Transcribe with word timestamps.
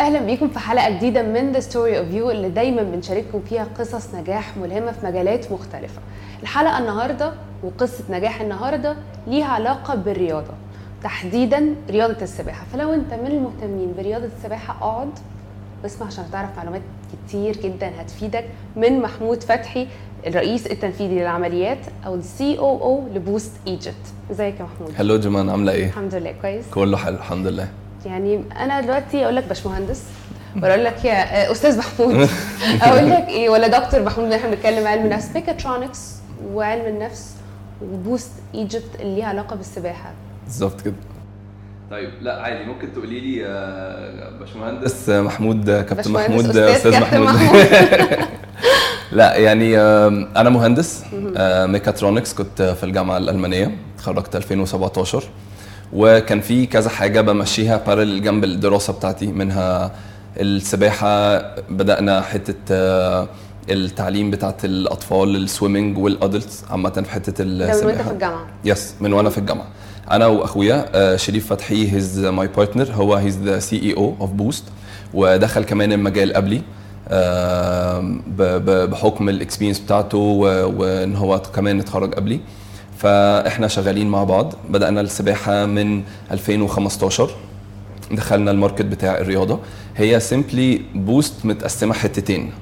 أهلا 0.00 0.20
بيكم 0.20 0.48
في 0.48 0.58
حلقة 0.58 0.90
جديدة 0.96 1.22
من 1.22 1.52
the 1.52 1.60
story 1.60 1.98
of 1.98 2.10
you 2.10 2.30
اللي 2.30 2.48
دايما 2.48 2.82
بنشارككم 2.82 3.40
فيها 3.48 3.66
قصص 3.78 4.14
نجاح 4.14 4.56
ملهمة 4.56 4.92
في 4.92 5.06
مجالات 5.06 5.52
مختلفة. 5.52 6.00
الحلقة 6.42 6.78
النهارده 6.78 7.32
وقصة 7.62 8.04
نجاح 8.10 8.40
النهارده 8.40 8.96
ليها 9.26 9.46
علاقة 9.46 9.94
بالرياضة 9.94 10.52
تحديدا 11.02 11.74
رياضة 11.90 12.22
السباحة. 12.22 12.64
فلو 12.72 12.94
أنت 12.94 13.14
من 13.14 13.26
المهتمين 13.26 13.94
برياضة 13.98 14.24
السباحة 14.38 14.76
اقعد 14.80 15.10
واسمع 15.82 16.06
عشان 16.06 16.24
تعرف 16.32 16.56
معلومات 16.56 16.82
كتير 17.26 17.56
جدا 17.56 17.90
هتفيدك 17.98 18.44
من 18.76 19.00
محمود 19.00 19.42
فتحي 19.42 19.86
الرئيس 20.26 20.66
التنفيذي 20.66 21.18
للعمليات 21.18 21.86
أو 22.06 22.14
ال 22.14 22.58
COO 22.58 22.82
ل 22.82 23.08
Boost 23.14 23.52
Egypt. 23.66 23.94
إزيك 24.30 24.60
يا 24.60 24.64
محمود؟ 24.64 24.94
hello 24.96 25.16
جمان 25.16 25.50
عاملة 25.50 25.72
إيه؟ 25.72 25.86
الحمد 25.86 26.14
لله 26.14 26.34
كويس. 26.42 26.64
كله 26.70 26.96
حلو 26.96 27.16
الحمد 27.16 27.46
لله. 27.46 27.68
يعني 28.06 28.44
أنا 28.60 28.80
دلوقتي 28.80 29.24
أقول 29.24 29.36
لك 29.36 29.44
باشمهندس 29.44 30.02
ولا 30.56 30.68
أقول 30.74 30.84
لك 30.84 31.04
يا 31.04 31.48
آه، 31.48 31.52
أستاذ 31.52 31.78
محمود. 31.78 32.28
أقول 32.82 33.10
لك 33.10 33.28
إيه 33.28 33.48
ولا 33.48 33.78
دكتور 33.78 34.02
محمود 34.02 34.32
إحنا 34.32 34.50
بنتكلم 34.50 34.86
علم 34.86 35.06
نفس 35.06 35.28
ميكاترونكس 35.34 36.12
وعلم 36.52 36.86
النفس 36.86 37.34
وبوست 37.82 38.30
إيجيبت 38.54 39.00
اللي 39.00 39.14
ليها 39.14 39.26
علاقة 39.26 39.56
بالسباحة. 39.56 40.12
بالظبط 40.44 40.80
كده. 40.80 40.94
طيب 41.90 42.10
لا 42.20 42.42
عادي. 42.42 42.64
ممكن 42.64 42.92
تقولي 42.92 43.20
لي 43.20 43.46
آه، 43.46 44.38
باشمهندس 44.38 45.08
محمود 45.08 45.68
آه، 45.68 45.82
كابتن 45.82 46.12
محمود 46.12 46.56
أستاذ 46.56 46.92
كابتن 46.92 47.26
لا 49.12 49.36
يعني 49.36 49.80
أنا 50.40 50.50
مهندس 50.50 51.04
ميكاترونكس 51.66 52.34
كنت 52.34 52.62
في 52.62 52.84
الجامعة 52.84 53.16
الألمانية 53.16 53.76
اتخرجت 53.96 54.36
2017 54.36 55.24
وكان 55.92 56.40
في 56.40 56.66
كذا 56.66 56.90
حاجة 56.90 57.20
بمشيها 57.20 57.76
parallel 57.86 58.22
جنب 58.22 58.44
الدراسة 58.44 58.92
بتاعتي 58.92 59.26
منها 59.26 59.92
السباحة 60.36 61.38
بدأنا 61.70 62.20
حتة 62.20 62.54
آه، 62.70 63.28
التعليم 63.70 64.30
بتاعت 64.30 64.64
الأطفال 64.64 65.36
ال 65.36 65.43
swimming 65.43 65.98
وال 65.98 66.14
adults 66.14 66.64
عامة 66.70 66.90
في 66.90 67.10
حتة 67.10 67.44
ده 67.44 67.44
من 67.44 67.62
السباحه 67.70 67.86
وأنت 67.86 68.02
في 68.02 68.10
الجامعة؟ 68.10 68.46
yes 68.64 68.94
من 69.00 69.12
وأنا 69.12 69.30
في 69.30 69.38
الجامعة. 69.38 69.66
أنا 70.10 70.26
وأخويا 70.26 70.86
آه، 70.94 71.16
شريف 71.16 71.46
فتحي 71.46 71.92
he's 71.92 72.18
my 72.18 72.46
partner 72.48 72.88
هو 72.92 73.14
he's 73.14 73.38
the 73.38 73.58
CEO 73.58 73.76
of 73.82 74.30
Boost 74.30 74.64
ودخل 75.14 75.64
كمان 75.64 75.92
المجال 75.92 76.32
قبلي 76.34 76.62
بحكم 78.86 79.28
ال 79.28 79.33
experience 79.33 79.78
بتاعته 79.80 80.18
وإن 80.18 81.16
هو 81.16 81.38
كمان 81.54 81.80
اتخرج 81.80 82.14
قبلي. 82.14 82.40
فإحنا 83.00 83.68
شغالين 83.68 84.08
مع 84.08 84.24
بعض. 84.24 84.54
بدأنا 84.70 85.00
السباحة 85.00 85.66
من 85.66 86.02
2015 86.30 87.30
دخلنا 88.12 88.50
ال 88.50 88.55
market 88.55 88.82
بتاع 88.82 89.18
الرياضة. 89.18 89.58
هي 89.96 90.20
simply 90.20 90.80
Boost 90.94 91.46
متقسمة 91.46 91.94
حتتين. 91.94 92.52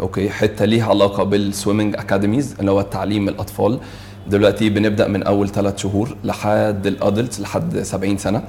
okay؟ 0.00 0.30
حتة 0.30 0.64
ليها 0.64 0.88
علاقة 0.88 1.24
بال 1.24 1.38
swimming 1.38 1.94
academies 1.96 2.56
اللي 2.60 2.70
هو 2.70 2.82
تعليم 2.82 3.28
الأطفال. 3.28 3.78
دلوقتي 4.26 4.68
بنبدأ 4.70 5.08
من 5.08 5.22
أول 5.22 5.48
ثلاث 5.48 5.78
شهور 5.78 6.16
لحد 6.24 6.86
ال 6.86 6.94
adults 6.94 7.40
لحد 7.40 7.78
70 7.82 8.18
سنة. 8.18 8.42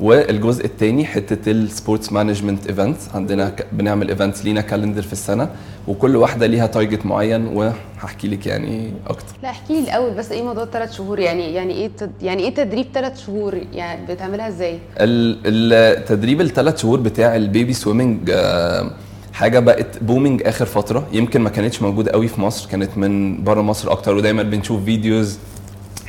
والجزء 0.00 0.64
الثاني 0.64 1.04
حتة 1.04 1.50
ال 1.50 1.59
sports 1.59 2.12
management 2.12 2.66
events 2.66 3.08
عندنا 3.14 3.52
بنعمل 3.72 4.08
events 4.08 4.44
لينا 4.44 4.60
calendar 4.60 5.02
في 5.02 5.12
السنة 5.12 5.50
وكل 5.88 6.16
واحدة 6.16 6.46
ليها 6.46 6.66
target 6.66 7.06
معين 7.06 7.46
وهحكي 7.46 8.28
لك 8.28 8.46
يعني 8.46 8.92
أكتر. 9.06 9.34
لا 9.42 9.50
احكي 9.50 9.72
لي 9.72 9.80
الأول 9.80 10.10
بس 10.14 10.32
إيه 10.32 10.42
موضوع 10.42 10.62
الثلاث 10.62 10.92
شهور؟ 10.92 11.18
يعني 11.18 11.54
يعني 11.54 11.72
إيه 11.74 11.90
تد... 11.98 12.10
يعني 12.22 12.42
إيه 12.42 12.54
تدريب 12.54 12.86
ثلاث 12.94 13.26
شهور؟ 13.26 13.58
يعني 13.72 14.06
بتعملها 14.06 14.48
إزاي؟ 14.48 14.78
ال- 14.98 15.72
التدريب 15.72 16.40
الثلاث 16.40 16.82
شهور 16.82 17.00
بتاع 17.00 17.36
ال 17.36 17.43
baby 17.43 17.72
swimming 17.72 18.30
آه، 18.30 18.90
حاجة 19.32 19.58
بقت 19.58 20.02
booming 20.02 20.42
آخر 20.46 20.64
فترة. 20.66 21.06
يمكن 21.12 21.40
ما 21.40 21.50
كانتش 21.50 21.82
موجودة 21.82 22.10
قوي 22.12 22.28
في 22.28 22.40
مصر 22.40 22.68
كانت 22.70 22.98
من 22.98 23.44
بره 23.44 23.62
مصر 23.62 23.92
أكتر 23.92 24.14
ودايما 24.16 24.42
بنشوف 24.42 24.84
videos 24.84 25.38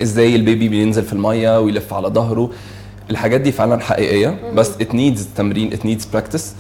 إزاي 0.02 0.36
ال 0.36 0.43
baby 0.43 0.70
بينزل 0.70 1.04
في 1.04 1.14
المية 1.14 1.60
ويلف 1.60 1.94
على 1.94 2.08
ظهره. 2.08 2.50
الحاجات 3.10 3.42
دي 3.42 3.52
فعلا 3.52 3.80
حقيقية 3.80 4.36
بس 4.56 4.72
it 4.82 4.96
needs 4.96 5.28
تمرين 5.36 5.74
it 5.74 5.86
needs 5.86 6.06
practice 6.06 6.54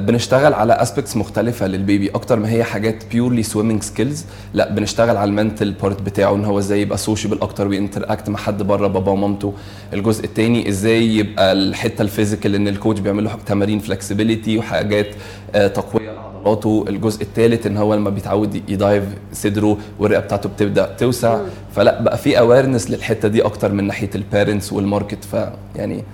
بنشتغل 0.00 0.54
على 0.54 0.72
aspects 0.72 1.16
مختلفة 1.16 1.66
لل 1.66 1.79
baby. 1.79 2.10
أكتر 2.10 2.38
ما 2.38 2.50
هي 2.50 2.64
حاجات 2.64 3.04
purely 3.12 3.42
swimming 3.42 3.82
skills 3.82 4.24
لا 4.54 4.70
بنشتغل 4.72 5.16
على 5.16 5.28
ال 5.30 5.36
mental 5.36 5.72
part 5.72 6.02
بتاعه 6.02 6.34
إن 6.34 6.44
هو 6.44 6.58
إزاي 6.58 6.80
يبقى 6.82 6.98
sociable 6.98 7.38
أكتر 7.42 7.68
وي 7.68 7.80
interact 7.80 8.28
مع 8.28 8.38
حد 8.38 8.62
بره 8.62 8.86
بابا 8.86 9.12
ومامته. 9.12 9.54
الجزء 9.92 10.24
الثاني 10.24 10.68
إزاي 10.68 11.16
يبقى 11.16 11.52
الحتة 11.52 12.02
ال 12.02 12.08
physical 12.08 12.54
إن 12.54 12.68
ال 12.68 12.73
coach 12.73 13.00
بيعمل 13.00 13.24
له 13.24 13.30
تمارين 13.46 13.78
flexibility 13.78 14.58
وحاجات 14.58 15.06
آه، 15.54 15.66
تقوية. 15.66 16.10
لعضلاته 16.46 16.84
الجزء 16.88 17.22
الثالث 17.22 17.66
إن 17.66 17.76
هو 17.76 17.94
لما 17.94 18.10
بيتعود 18.10 18.54
يدايف 18.70 19.04
صدره 19.32 19.76
والرئة 19.98 20.18
بتاعته 20.18 20.48
بتبدأ 20.48 20.94
توسع. 20.98 21.38
فلا 21.76 22.02
بقى 22.02 22.18
في 22.18 22.38
awareness 22.38 22.90
للحتة 22.90 23.28
دي 23.28 23.42
أكتر 23.42 23.72
من 23.72 23.84
ناحية 23.86 24.10
ال 24.14 24.21
parents 24.21 24.72
وال 24.72 24.85
market 24.85 25.24
فيعني 25.24 26.04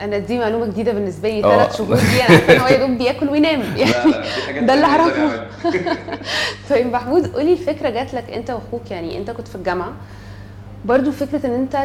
أنا 0.00 0.18
دي 0.18 0.38
معلومة 0.38 0.66
جديدة 0.66 0.92
بالنسبة 0.92 1.28
لي. 1.30 1.44
آه. 1.44 1.56
ثلاث 1.64 1.76
شهور 1.78 1.96
دي 1.96 2.02
أنا 2.28 2.34
عارفة 2.36 2.54
إن 2.54 2.60
هو 2.60 2.66
يا 2.66 2.86
دوب 2.86 2.98
بياكل 2.98 3.28
وينام. 3.28 3.60
يعني 3.76 4.12
ده 4.66 4.74
اللي 4.74 4.84
اعرفه 4.84 5.46
طيب 6.70 6.86
محمود 6.86 7.26
قولي 7.26 7.52
الفكرة 7.52 7.90
جات 7.90 8.14
لك 8.14 8.30
أنت 8.30 8.50
وأخوك. 8.50 8.90
يعني 8.90 9.18
أنت 9.18 9.30
كنت 9.30 9.48
في 9.48 9.54
الجامعة. 9.54 9.92
برضو 10.84 11.10
فكرة 11.12 11.46
إن 11.46 11.52
أنت 11.54 11.76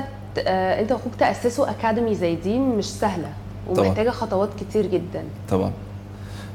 آه، 0.48 0.82
أنت 0.82 0.92
وأخوك 0.92 1.16
تأسسوا 1.20 1.70
أكاديمي 1.70 2.16
زي 2.16 2.36
دي 2.36 2.60
مش 2.60 2.86
سهلة. 2.86 3.30
ومحتاجة 3.70 4.10
خطوات 4.10 4.50
كتير 4.60 4.86
جدا. 4.86 5.24
طبعا. 5.50 5.72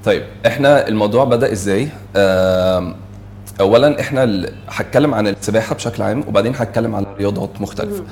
طيب 0.05 0.23
إحنا 0.47 0.89
الموضوع 0.89 1.25
بدأ 1.25 1.53
إزاي؟ 1.53 1.89
اولا 3.61 4.01
إحنا 4.01 4.47
هتكلم 4.69 5.15
عن 5.15 5.29
السباحة 5.29 5.75
بشكل 5.75 6.03
عام 6.03 6.25
وبعدين 6.29 6.55
هتكلم 6.57 6.95
عن 6.95 7.07
رياضات 7.19 7.51
مختلفة. 7.61 8.05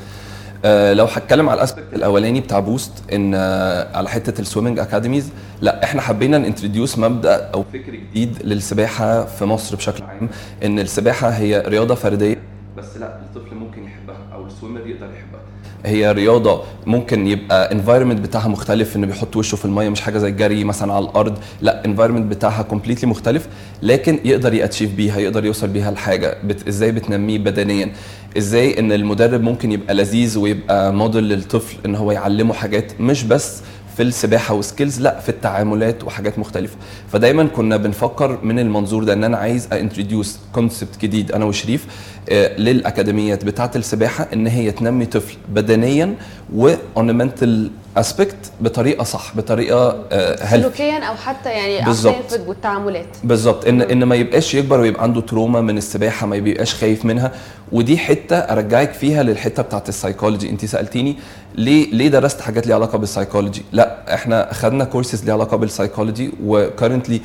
آه 0.65 0.93
لو 0.93 1.05
هتكلم 1.05 1.49
على 1.49 1.59
ال 1.59 1.62
aspect 1.62 1.85
الأولاني 1.93 2.41
بتاع 2.41 2.59
Boost 2.61 2.93
إن 3.13 3.35
آه 3.35 3.97
على 3.97 4.09
حتة 4.09 4.41
ال 4.41 4.45
swimming 4.45 4.79
academies 4.79 5.29
لا 5.61 5.85
إحنا 5.85 6.03
حبينا 6.03 6.39
ن 6.39 6.45
introduce 6.45 6.99
مبدأ 6.99 7.51
أو 7.55 7.65
فكر 7.73 7.93
جديد 7.95 8.39
للسباحة 8.45 9.25
في 9.25 9.45
مصر 9.45 9.77
بشكل 9.77 10.03
عام. 10.03 10.29
إن 10.65 10.79
السباحة 10.79 11.29
هي 11.29 11.63
رياضة 11.67 11.95
فردية 11.95 12.39
بس 12.79 12.97
لا 12.97 13.19
الطفل 13.21 13.55
ممكن 13.55 13.85
يحبها 13.85 14.17
أو 14.33 14.47
ال 14.47 14.51
swimmer 14.51 14.81
يقدر 14.87 15.07
يحبها. 15.07 15.41
هي 15.87 16.13
رياضة 16.13 16.63
ممكن 16.87 17.27
يبقى 17.27 17.73
environment 17.73 18.21
بتاعها 18.21 18.49
مختلف 18.49 18.97
إنه 18.97 19.07
بيحط 19.07 19.37
وشه 19.37 19.57
في 19.57 19.65
المية 19.65 19.89
مش 19.89 20.01
حاجة 20.01 20.19
زي 20.19 20.29
الجري 20.29 20.65
مثلا 20.65 20.93
على 20.93 21.05
الأرض. 21.05 21.39
لا 21.63 21.85
environment 21.85 22.31
بتاعها 22.31 22.63
completely 22.63 23.11
مختلف 23.11 23.49
لكن 23.83 24.19
يقدر 24.25 24.55
ي 24.55 24.60
achieve 24.60 24.95
بيها 24.95 25.19
يقدر 25.19 25.45
يوصل 25.45 25.69
بيها 25.69 25.91
لحاجة. 25.91 26.37
بت... 26.45 26.69
إزاي 26.69 26.93
بتنميه 26.93 27.39
بدنيا؟ 27.39 27.93
إزاي 28.39 28.79
إن 28.79 28.93
المدرب 28.93 29.43
ممكن 29.43 29.73
يبقى 29.73 29.95
لذيذ 29.95 30.39
ويبقى 30.39 30.93
موديل 30.93 31.25
للطفل 31.25 31.77
إن 31.87 31.95
هو 31.95 32.13
يعلمه 32.13 32.55
حاجات 32.55 33.01
مش 33.01 33.25
بس 33.25 33.63
في 33.99 34.05
السباحة 34.05 34.55
و 34.55 34.61
skills 34.61 35.01
لا 35.01 35.21
في 35.21 35.29
التعاملات 35.29 36.05
وحاجات 36.05 36.39
مختلفة. 36.39 36.77
فدايما 37.13 37.45
كنا 37.45 37.77
بنفكر 37.77 38.39
من 38.45 38.59
المنظور 38.59 39.05
ده 39.05 39.13
إن 39.13 39.25
أنا 39.25 39.37
عايز 39.37 39.69
introduce 39.73 40.39
concept 40.53 41.03
جديد 41.03 41.33
أنا 41.33 41.45
وشريف 41.45 41.87
آه، 42.31 42.57
للأكاديميات 42.61 43.45
بتاعة 43.45 43.71
السباحة 43.77 44.29
إن 44.33 44.47
هي 44.47 44.71
تنمي 44.71 45.07
طفل 45.07 45.37
بدنيا 45.49 46.15
و 46.55 46.63
environmental 46.63 47.71
aspect 48.01 48.37
بطريقة 48.61 49.05
صح 49.05 49.37
بطريقة 49.37 49.97
healthy 50.13 50.63
سلوكيا 50.63 50.99
أو 51.05 51.15
حتى 51.15 51.51
يعني 51.51 51.85
بالظبط. 51.85 52.41
والتعاملات 52.47 53.07
بالظبط. 53.25 53.67
إن 53.69 53.83
إن 53.83 54.05
ما 54.05 54.15
يبقاش 54.17 54.55
يكبر 54.55 54.81
ويبقى 54.81 55.03
عنده 55.03 55.21
trauma 55.21 55.61
من 55.61 55.79
السباحة 55.79 56.27
ما 56.27 56.37
يبقاش 56.37 56.75
خايف 56.75 57.05
منها. 57.05 57.33
ودي 57.73 57.99
حتة 57.99 58.37
أرجعك 58.37 58.93
فيها 58.93 59.23
للحتة 59.23 59.63
بتاعت 59.63 59.89
السايكولوجي 59.89 60.51
انت 60.51 60.65
سألتيني 60.65 61.17
ليه 61.55 61.91
ليه 61.93 62.09
درست 62.09 62.41
حاجات 62.41 62.67
ليها 62.67 62.77
علاقة 62.77 62.99
بالسايكولوجي 62.99 63.63
لا 63.73 64.15
إحنا 64.15 64.49
خدنا 64.53 64.85
كورسز 64.85 65.25
ليها 65.25 65.35
علاقة 65.35 65.57
بال 65.57 65.69
psychology 65.69 66.31
و 66.45 66.52
currently 66.52 67.21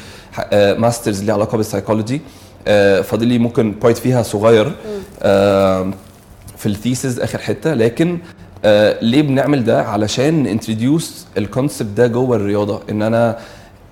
masters 0.54 1.24
ليها 1.24 1.34
علاقة 1.34 1.58
بالسايكولوجي 1.58 2.22
آه، 2.68 3.02
فاضل 3.02 3.28
لي 3.28 3.40
ممكن 3.40 3.72
point 3.72 3.98
فيها 3.98 4.24
صغير. 4.24 4.72
آه، 5.22 5.92
في 6.58 6.66
ال 6.66 6.73
thesis 6.73 7.20
آخر 7.20 7.38
حتة. 7.40 7.74
لكن 7.74 8.12
آه 8.14 8.18
ليه 9.02 9.22
بنعمل 9.22 9.64
ده؟ 9.64 9.82
علشان 9.84 10.48
introduce 10.48 11.26
ال 11.38 11.44
concept 11.44 11.90
ده 11.98 12.08
جوه 12.08 12.36
الرياضة. 12.36 12.82
إن 12.90 13.02
أنا 13.02 13.38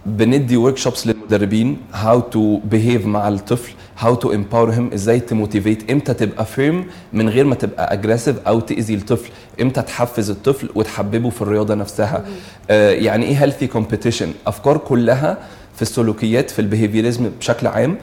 بندي 0.06 0.58
workshops 0.58 1.08
للمدربين 1.08 1.78
how 1.94 2.20
to 2.20 2.58
behave 2.58 3.06
مع 3.06 3.28
الطفل 3.28 3.72
how 4.00 4.16
to 4.16 4.34
empower 4.34 4.72
him 4.72 4.90
إزاي 4.94 5.20
ت 5.20 5.28
motivate 5.28 5.92
إمتى 5.92 6.14
تبقى 6.14 6.46
firm 6.46 6.86
من 7.14 7.30
غير 7.30 7.46
ما 7.46 7.56
تبقى 7.56 7.94
aggressive 7.94 8.36
أو 8.48 8.60
تأذي 8.60 8.94
الطفل 8.96 9.30
إمتى 9.62 9.82
تحفز 9.82 10.30
الطفل 10.30 10.70
وتحببه 10.76 11.30
في 11.30 11.42
الرياضة 11.42 11.76
نفسها. 11.76 12.26
آه 12.70 12.92
يعني 12.92 13.26
إيه 13.26 13.36
healthy 13.44 13.68
competition 13.68 14.32
أفكار 14.48 14.78
كلها 14.78 15.38
في 15.76 15.82
السلوكيات 15.82 16.50
في 16.50 16.60
ال 16.60 16.66
behaviorism 16.66 17.30
بشكل 17.40 17.68
عام 17.68 17.98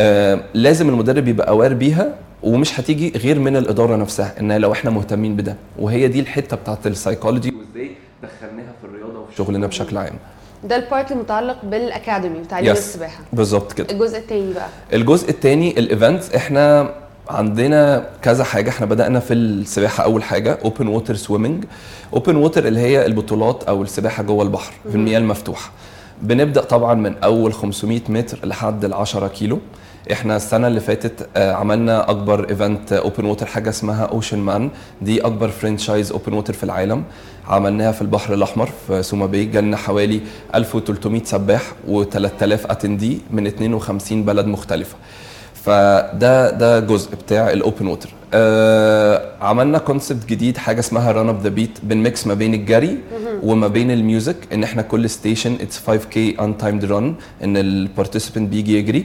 آه 0.00 0.40
لازم 0.54 0.88
المدرب 0.88 1.28
يبقى 1.28 1.48
aware 1.48 1.74
بيها 1.74 2.14
ومش 2.42 2.80
هتيجي 2.80 3.12
غير 3.18 3.38
من 3.38 3.56
الإدارة 3.56 3.96
نفسها 3.96 4.34
ان 4.40 4.52
لو 4.52 4.72
إحنا 4.72 4.90
مهتمين 4.90 5.36
بده. 5.36 5.56
وهي 5.78 6.08
دي 6.08 6.20
الحتة 6.20 6.56
بتاعت 6.56 6.86
السايكولوجي 6.86 7.48
وإزاي 7.54 7.90
دخلناها 8.22 8.72
في 8.80 8.86
الرياضة 8.86 9.18
وفي 9.20 9.36
شغلنا 9.36 9.66
بشكل 9.66 9.96
عام. 9.96 10.14
ده 10.64 10.76
ال 10.76 10.83
part 10.83 11.12
المتعلق 11.12 11.64
بال 11.64 11.80
academy 11.80 12.38
وتعليم 12.38 12.74
Yes. 12.74 12.78
السباحة. 12.78 13.20
بالظبط 13.32 13.72
كده. 13.72 13.90
الجزء 13.94 14.18
التاني 14.18 14.52
بقى. 14.52 14.68
الجزء 14.92 15.30
الثاني 15.30 15.78
ال 15.78 15.86
events 15.86 16.34
إحنا 16.34 16.94
عندنا 17.28 18.06
كذا 18.22 18.44
حاجة. 18.44 18.70
إحنا 18.70 18.86
بدأنا 18.86 19.20
في 19.20 19.34
السباحة 19.34 20.04
أول 20.04 20.22
حاجة 20.22 20.58
open 20.64 20.88
water 20.88 21.14
swimming 21.16 21.64
open 22.14 22.36
water 22.36 22.66
اللي 22.68 22.80
هي 22.80 23.06
البطولات 23.06 23.64
أو 23.64 23.82
السباحة 23.82 24.22
جوه 24.22 24.42
البحر 24.44 24.72
في 24.90 24.94
المياه 24.94 25.18
المفتوحة. 25.18 25.70
بنبدأ 26.22 26.60
طبعا 26.62 26.94
من 26.94 27.14
أول 27.24 27.52
500 27.52 28.00
متر 28.08 28.38
لحد 28.46 28.84
ال 28.84 28.94
10 28.94 29.28
كيلو. 29.28 29.58
إحنا 30.12 30.36
السنة 30.36 30.66
اللي 30.66 30.80
فاتت 30.80 31.28
آه، 31.36 31.52
عملنا 31.52 32.10
أكبر 32.10 32.48
event 32.50 32.92
open 32.92 33.24
water 33.24 33.46
حاجة 33.46 33.68
اسمها 33.70 34.04
Oceanman 34.04 34.70
دي 35.02 35.20
أكبر 35.26 35.48
franchise 35.48 36.12
open 36.12 36.32
water 36.32 36.52
في 36.52 36.64
العالم. 36.64 37.02
عملناها 37.48 37.92
في 37.92 38.02
البحر 38.02 38.34
الأحمر 38.34 38.68
في 38.88 39.02
سوما 39.02 39.26
باي 39.26 39.44
جالنا 39.44 39.76
حوالي 39.76 40.20
1300 40.54 41.24
سباح 41.24 41.62
و3000 41.88 42.70
attendee 42.70 43.18
من 43.30 43.46
52 43.46 44.24
بلد 44.24 44.46
مختلفة. 44.46 44.96
فده 45.54 46.50
ده 46.50 46.80
جزء 46.80 47.10
بتاع 47.14 47.50
ال 47.52 47.59
open 47.59 47.86
water 47.86 48.08
آه 48.34 49.32
عملنا 49.40 49.78
concept 49.78 50.26
جديد 50.26 50.56
حاجة 50.58 50.80
اسمها 50.80 51.12
Run 51.12 51.28
Up 51.28 51.40
the 51.42 51.48
Beat 51.48 51.78
بن 51.82 52.00
mix 52.00 52.26
ما 52.26 52.34
بين 52.34 52.54
الجري 52.54 52.98
وما 53.42 53.68
بين 53.68 53.90
الميوزك 53.90 54.36
إن 54.52 54.62
إحنا 54.62 54.82
كل 54.82 55.10
station 55.10 55.54
it's 55.60 55.78
5 55.78 56.08
K 56.08 56.36
untimed 56.40 56.84
run 56.84 57.14
ان 57.44 57.56
ال 57.56 57.64
participant 57.64 58.48
بيجي 58.50 58.78
يجري. 58.78 59.04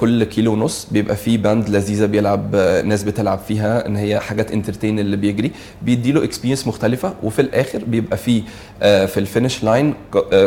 كل 0.00 0.24
كيلو 0.24 0.52
ونص 0.52 0.86
بيبقى 0.90 1.16
فيه 1.16 1.38
band 1.38 1.68
لذيذة 1.68 2.06
بيلعب 2.06 2.50
آه 2.54 2.82
ناس 2.82 3.02
بتلعب 3.02 3.38
فيها 3.38 3.86
إن 3.86 3.96
هي 3.96 4.20
حاجات 4.20 4.52
entertain 4.52 4.98
اللي 4.98 5.16
بيجري 5.16 5.50
بيديله 5.82 6.24
experience 6.24 6.66
مختلفة 6.66 7.14
وفي 7.22 7.42
الآخر 7.42 7.84
بيبقى 7.86 8.16
فيه 8.16 8.42
آه 8.82 9.06
في 9.06 9.20
ال 9.20 9.26
finish 9.26 9.64
line 9.64 9.94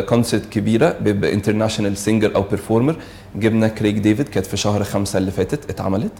concert 0.08 0.46
كبيرة 0.50 0.96
بيبقى 1.00 1.34
international 1.34 1.96
singer 1.96 2.34
أو 2.36 2.42
performer 2.42 2.96
جبنا 3.36 3.68
كريك 3.68 3.94
ديفيد 3.94 4.28
كانت 4.28 4.46
في 4.46 4.56
شهر 4.56 4.84
خمسة 4.84 5.18
اللي 5.18 5.30
فاتت 5.30 5.70
اتعملت. 5.70 6.12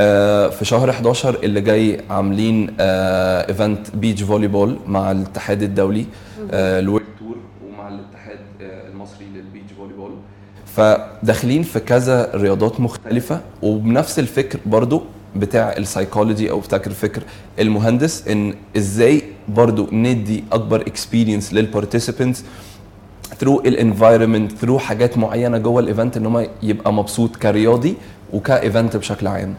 آه، 0.00 0.48
في 0.48 0.64
شهر 0.64 0.90
11 0.90 1.38
اللي 1.42 1.60
جاي 1.60 2.00
عاملين 2.10 2.70
event 2.80 3.86
beach 3.96 4.22
volleyball 4.22 4.76
مع 4.86 5.10
الاتحاد 5.10 5.62
الدولي 5.62 6.06
ال 6.52 6.61
world 6.61 7.04
الاتحاد 8.04 8.38
آه، 8.62 8.88
المصري 8.88 9.26
لل 9.34 9.72
beach 9.78 9.92
volleyball 9.94 10.10
فداخلين 10.76 11.62
في 11.62 11.80
كذا 11.80 12.30
رياضات 12.34 12.80
مختلفة 12.80 13.40
وبنفس 13.62 14.18
الفكر 14.18 14.58
برضو 14.66 15.02
بتاع 15.36 15.72
السايكولوجي 15.76 16.50
أو 16.50 16.60
بتاع 16.60 16.80
الفكر 16.86 17.22
المهندس 17.58 18.28
إن 18.28 18.54
إزاي 18.76 19.22
برضو 19.48 19.88
ندي 19.92 20.44
أكبر 20.52 20.80
experience 20.80 21.52
لل 21.54 21.67
participants 21.67 22.44
through 23.40 23.60
ال 23.60 23.68
environment 23.68 24.52
through 24.52 24.78
حاجات 24.78 25.18
معينة 25.18 25.58
جوه 25.58 25.80
ال 25.80 25.86
event 25.86 26.16
إن 26.16 26.26
هو 26.26 26.46
يبقى 26.62 26.92
مبسوط 26.92 27.36
كرياضي 27.36 27.94
وك 28.32 28.50
event 28.50 28.96
بشكل 28.96 29.26
عام. 29.26 29.54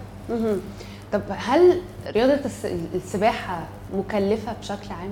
طب 1.14 1.22
هل 1.30 1.82
رياضة 2.16 2.46
الس- 2.46 2.68
السباحة 2.96 3.68
مكلفة 3.98 4.54
بشكل 4.62 4.90
عام؟ 4.92 5.10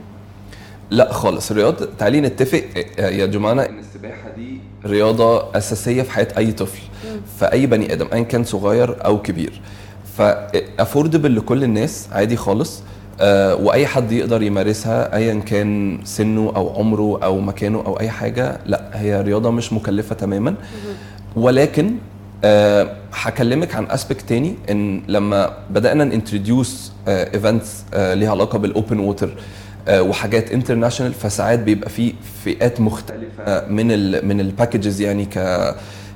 لا 0.91 1.13
خالص. 1.13 1.51
رياضة 1.51 1.87
تعالي 1.99 2.21
نتفق 2.21 2.63
آه، 2.99 3.09
يا 3.09 3.25
جماعة 3.25 3.51
إن 3.53 3.79
السباحة 3.79 4.29
دي 4.37 4.57
رياضة 4.85 5.57
أساسية 5.57 6.01
في 6.01 6.11
حياة 6.11 6.27
أي 6.37 6.51
طفل 6.51 6.81
في 7.39 7.45
أي 7.51 7.65
بني 7.65 7.93
آدم 7.93 8.07
ايا 8.13 8.23
كان 8.23 8.43
صغير 8.43 9.05
أو 9.05 9.21
كبير. 9.21 9.61
ف 10.17 10.28
affordable 10.28 11.35
لكل 11.35 11.63
الناس 11.63 12.07
عادي 12.11 12.35
خالص 12.35 12.81
آه، 13.21 13.55
وأي 13.55 13.87
حد 13.87 14.11
يقدر 14.11 14.41
يمارسها 14.41 15.15
ايا 15.15 15.33
كان 15.39 15.99
سنه 16.03 16.53
أو 16.55 16.79
عمره 16.79 17.19
أو 17.23 17.39
مكانه 17.39 17.77
أو 17.85 17.99
أي 17.99 18.09
حاجة 18.09 18.59
لا 18.65 18.89
هي 18.93 19.21
رياضة 19.21 19.51
مش 19.51 19.73
مكلفة 19.73 20.15
تماما. 20.15 20.55
ولكن 21.35 21.91
آه، 22.45 22.95
هكلمك 23.13 23.75
عن 23.75 23.85
aspect 23.91 24.21
تاني 24.29 24.55
إن 24.71 25.01
لما 25.07 25.57
بدأنا 25.69 26.03
ن 26.03 26.12
introduce 26.12 26.91
events 27.07 27.83
ليها 27.93 28.29
علاقة 28.31 28.57
بال 28.59 28.72
open 28.72 28.99
water 28.99 29.29
وحاجات 29.89 30.51
international 30.51 31.13
فساعات 31.13 31.59
بيبقى 31.59 31.89
في 31.89 32.13
فئات 32.45 32.81
مختلفة 32.81 33.67
من 33.67 33.91
ال 33.91 34.27
من 34.27 34.39
ال 34.39 34.46
packages 34.46 35.01
يعني 35.01 35.25
ك 35.25 35.39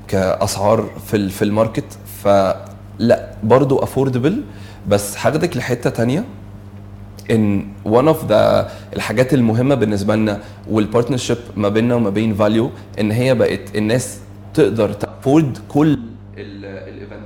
كأسعار 0.07 0.89
في 1.07 1.17
ال- 1.17 1.29
في 1.29 1.41
ال 1.41 1.48
market. 1.48 1.97
فلا 2.23 3.29
برضو 3.43 3.77
affordable 3.79 4.43
بس 4.87 5.17
هاخدك 5.17 5.57
لحتة 5.57 5.89
تانية. 5.89 6.23
إن 7.31 7.67
one 7.85 8.05
of 8.13 8.29
the 8.29 8.65
الحاجات 8.95 9.33
المهمة 9.33 9.75
بالنسبة 9.75 10.15
لنا 10.15 10.39
وال 10.69 10.80
partnership 10.80 11.37
ما 11.55 11.69
بيننا 11.69 11.95
وما 11.95 12.09
بين 12.09 12.33
valU 12.35 12.71
إن 12.99 13.11
هي 13.11 13.35
بقت 13.35 13.75
الناس 13.75 14.17
تقدر 14.53 14.93
ت 14.93 15.02
afford 15.02 15.57
كل 15.69 15.99
ال- 16.37 16.65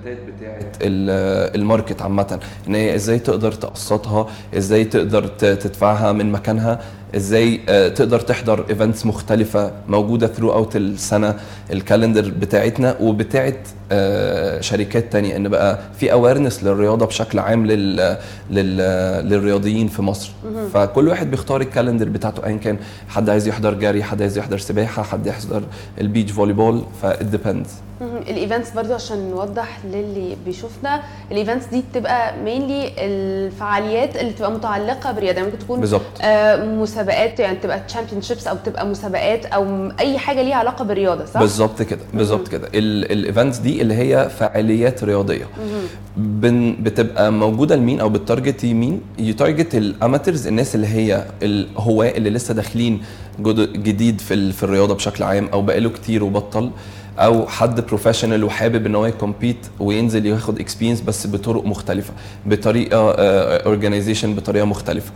ال 0.06 0.10
eventات 0.10 0.34
بتاعت 0.40 0.76
ال- 0.82 1.56
ال 1.56 1.62
market 1.62 2.02
عامة. 2.02 2.40
إن 2.68 2.76
هي 2.76 2.96
إزاي 2.96 3.20
تقدر 3.20 3.52
تقسطها 3.52 4.28
إزاي 4.58 4.86
تقدر 4.86 5.28
تدفعها 5.28 6.12
من 6.12 6.32
مكانها. 6.32 6.80
إزاي 7.16 7.60
آه، 7.70 7.88
تقدر 7.88 8.20
تحضر 8.20 8.66
events 8.70 9.06
مختلفة 9.06 9.72
موجودة 9.88 10.28
throughout 10.28 10.76
السنة 10.76 11.36
ال 11.72 11.78
calendar 11.78 12.30
بتاعتنا 12.40 12.96
وبتاعت 13.02 13.68
آه، 13.92 14.62
شركات 14.62 15.12
تانية. 15.12 15.36
إن 15.36 15.48
بقى 15.50 15.80
في 16.00 16.12
awareness 16.12 16.64
للرياضة 16.64 17.06
بشكل 17.06 17.40
عام 17.40 17.66
لل 17.66 18.18
لل 18.52 18.78
للرياضيين 19.30 19.88
في 19.88 20.02
مصر. 20.02 20.32
فكل 20.74 21.08
واحد 21.08 21.32
بيختار 21.32 21.62
ال 21.62 21.67
calendar 21.67 22.10
بتاعته 22.10 22.46
ايا 22.46 22.58
كان. 22.58 22.78
حد 23.10 23.30
عايز 23.30 23.48
يحضر 23.48 23.74
جري 23.74 24.04
حد 24.04 24.22
عايز 24.22 24.38
يحضر 24.38 24.58
سباحة 24.58 25.04
حد 25.04 25.28
يحضر 25.28 25.64
ال 26.02 26.07
beach 26.07 26.32
volleyball 26.32 26.84
فال 27.02 27.15
depends. 27.15 27.70
ال 28.02 28.12
events 28.12 28.72
برضو 28.72 28.94
عشان 28.94 29.30
نوضح 29.32 29.80
للي 29.86 30.38
بيشوفنا 30.46 31.02
ال 31.32 31.37
events 31.37 31.66
دي 31.66 31.84
بتبقى 31.92 32.38
mainly 32.44 32.92
الفعاليات 32.98 34.16
اللي 34.16 34.34
تبقى 34.34 34.52
متعلقة 34.52 35.12
برياضه 35.12 35.36
يعني 35.38 35.48
ممكن 35.48 35.60
تكون 35.60 35.80
بالظبط. 35.80 36.02
آه 36.22 36.56
مسابقات 37.02 37.40
يعني 37.40 37.58
تبقى 37.58 37.80
championships 37.88 38.48
أو 38.48 38.56
تبقى 38.66 38.86
مسابقات 38.86 39.46
أو 39.46 39.92
أي 40.00 40.18
حاجة 40.18 40.42
ليها 40.42 40.56
علاقة 40.56 40.86
بالرياضة 40.86 41.26
صح؟ 41.26 41.40
بالظبط 41.40 41.82
كده 41.82 42.00
بالظبط 42.14 42.48
كده. 42.48 42.68
ال 42.76 42.87
events 42.87 43.58
دي 43.58 43.82
اللي 43.82 43.94
هي 43.94 44.30
فعاليات 44.30 45.04
رياضية. 45.04 45.46
بن 46.18 46.76
بتبقى 46.80 47.32
موجودة 47.32 47.76
لمين 47.76 48.00
أو 48.00 48.10
بت 48.10 48.24
target 48.24 48.66
مين؟ 48.66 49.02
ي 49.20 49.28
target 49.28 49.76
ال 49.76 49.84
amateurs 49.84 50.48
الناس 50.48 50.76
اللي 50.76 50.88
هي 50.88 51.26
الهواة 51.44 52.10
اللي 52.10 52.30
لسه 52.30 52.54
داخلين 52.54 53.02
جد- 53.40 53.84
جديد 53.84 54.22
في 54.22 54.52
في 54.52 54.64
الرياضة 54.64 54.96
بشكل 54.96 55.24
عام 55.24 55.50
أو 55.54 55.62
بقاله 55.62 55.90
كتير 55.90 56.24
وبطل 56.24 56.72
أو 57.20 57.48
حد 57.48 57.86
professional 57.86 58.44
وحابب 58.44 58.86
إن 58.86 58.96
هو 58.96 59.06
ي 59.06 59.12
compete 59.12 59.58
وينزل 59.80 60.26
ياخد 60.26 60.60
experience 60.60 61.02
بس 61.02 61.28
بطرق 61.28 61.66
مختلفة 61.66 62.14
بطريقة 62.46 63.12
organization 63.66 64.36
بطريقة 64.36 64.66
مختلفة. 64.66 65.12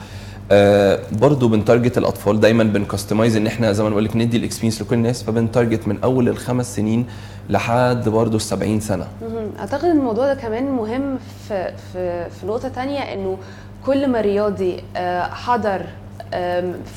آه 0.52 1.00
برضو 1.12 1.48
بن 1.48 1.60
target 1.60 1.98
الأطفال 1.98 2.40
دايما 2.40 2.64
بن 2.64 2.77
customize 2.77 3.36
إن 3.36 3.48
إحنا 3.48 3.72
زي 3.72 3.84
ما 3.84 3.90
بقول 3.90 4.06
لك 4.06 4.16
ندي 4.16 4.38
ال 4.38 4.42
experience 4.42 4.82
لكل 4.82 4.96
الناس 4.96 5.24
فبن 5.24 5.45
target 5.45 5.88
من 5.88 5.98
أول 6.04 6.30
الخمس 6.30 6.76
سنين 6.76 7.06
لحد 7.50 8.10
برضو 8.10 8.36
ال 8.38 8.42
70 8.42 8.80
سنه. 8.80 9.08
أعتقد 9.60 9.86
الموضوع 9.86 10.26
ده 10.26 10.34
كمان 10.34 10.72
مهم 10.72 11.18
في 11.48 11.72
في 11.94 12.30
في 12.30 12.46
نقطة 12.48 12.70
تانية 12.70 13.00
إنه 13.00 13.38
كل 13.86 14.08
ما 14.08 14.22
رياضي 14.22 14.84
آه، 14.96 15.22
حضر 15.24 15.82